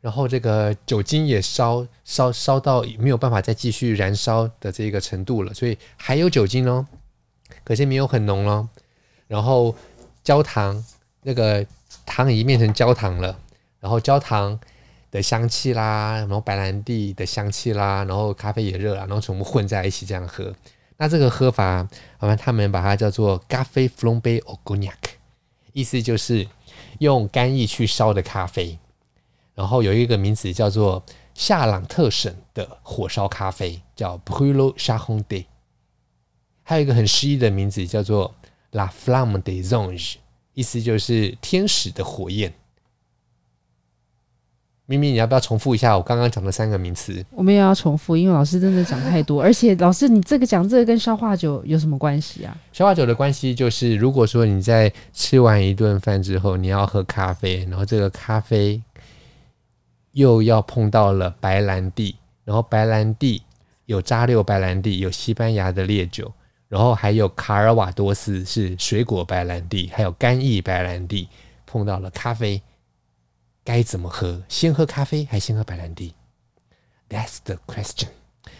[0.00, 6.86] 然后这个酒精也烧烧烧到没有办法再继续燃烧的这个程度了，所以还有酒精哦，
[7.64, 8.68] 可是没有很浓哦。
[9.28, 9.76] 然后
[10.24, 10.82] 焦糖
[11.22, 11.64] 那个
[12.06, 13.38] 糖已经变成焦糖了，
[13.78, 14.58] 然后焦糖
[15.10, 20.54] 的香气啦，然后白兰地的香气啦，然后咖啡也热了，然后全部混在一起这样喝。
[20.96, 21.86] 那这个喝法，
[22.16, 24.94] 好像他们把它叫做咖啡 flambé au cognac，
[25.72, 26.46] 意思就是
[26.98, 28.78] 用干邑去烧的咖啡。
[29.60, 31.04] 然后有一个名字叫做
[31.34, 35.44] 夏朗特省的火烧咖啡，叫 Brûlot Charrentais。
[36.62, 38.34] 还有一个很诗意的名字叫做
[38.70, 40.14] La Flamme des Anges，
[40.54, 42.54] 意思就是天使的火焰。
[44.86, 47.22] 咪咪，你要不要重复一下我刚刚讲的三个名词？
[47.30, 52.56] 我们也要重复，因为老师真的讲太多，而且老师你这个讲这个跟消化酒有什么关系啊？
[52.72, 58.82] 消化酒的关系就是，如果说你在吃完一顿饭之后，你要喝咖啡，然后这个咖啡
[60.12, 63.42] 又要碰到了白兰地，然后白兰地
[63.86, 66.32] 有扎六白兰地，有西班牙的烈酒，
[66.68, 71.28] 然后还有卡尔瓦多斯是水果白兰地，还有干邑白兰地，
[71.66, 72.62] 碰到了咖啡。
[73.62, 74.42] 该怎么喝？
[74.48, 76.14] 先喝咖啡还先喝白兰地
[77.08, 78.08] ？That's the question。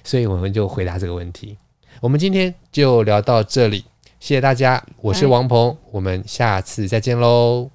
[0.04, 1.56] 所以我们就回答这个问题。
[2.00, 3.84] 我们今天就聊到这里，
[4.20, 4.84] 谢谢大家。
[5.00, 7.70] 我是王鹏，我们下次再见喽。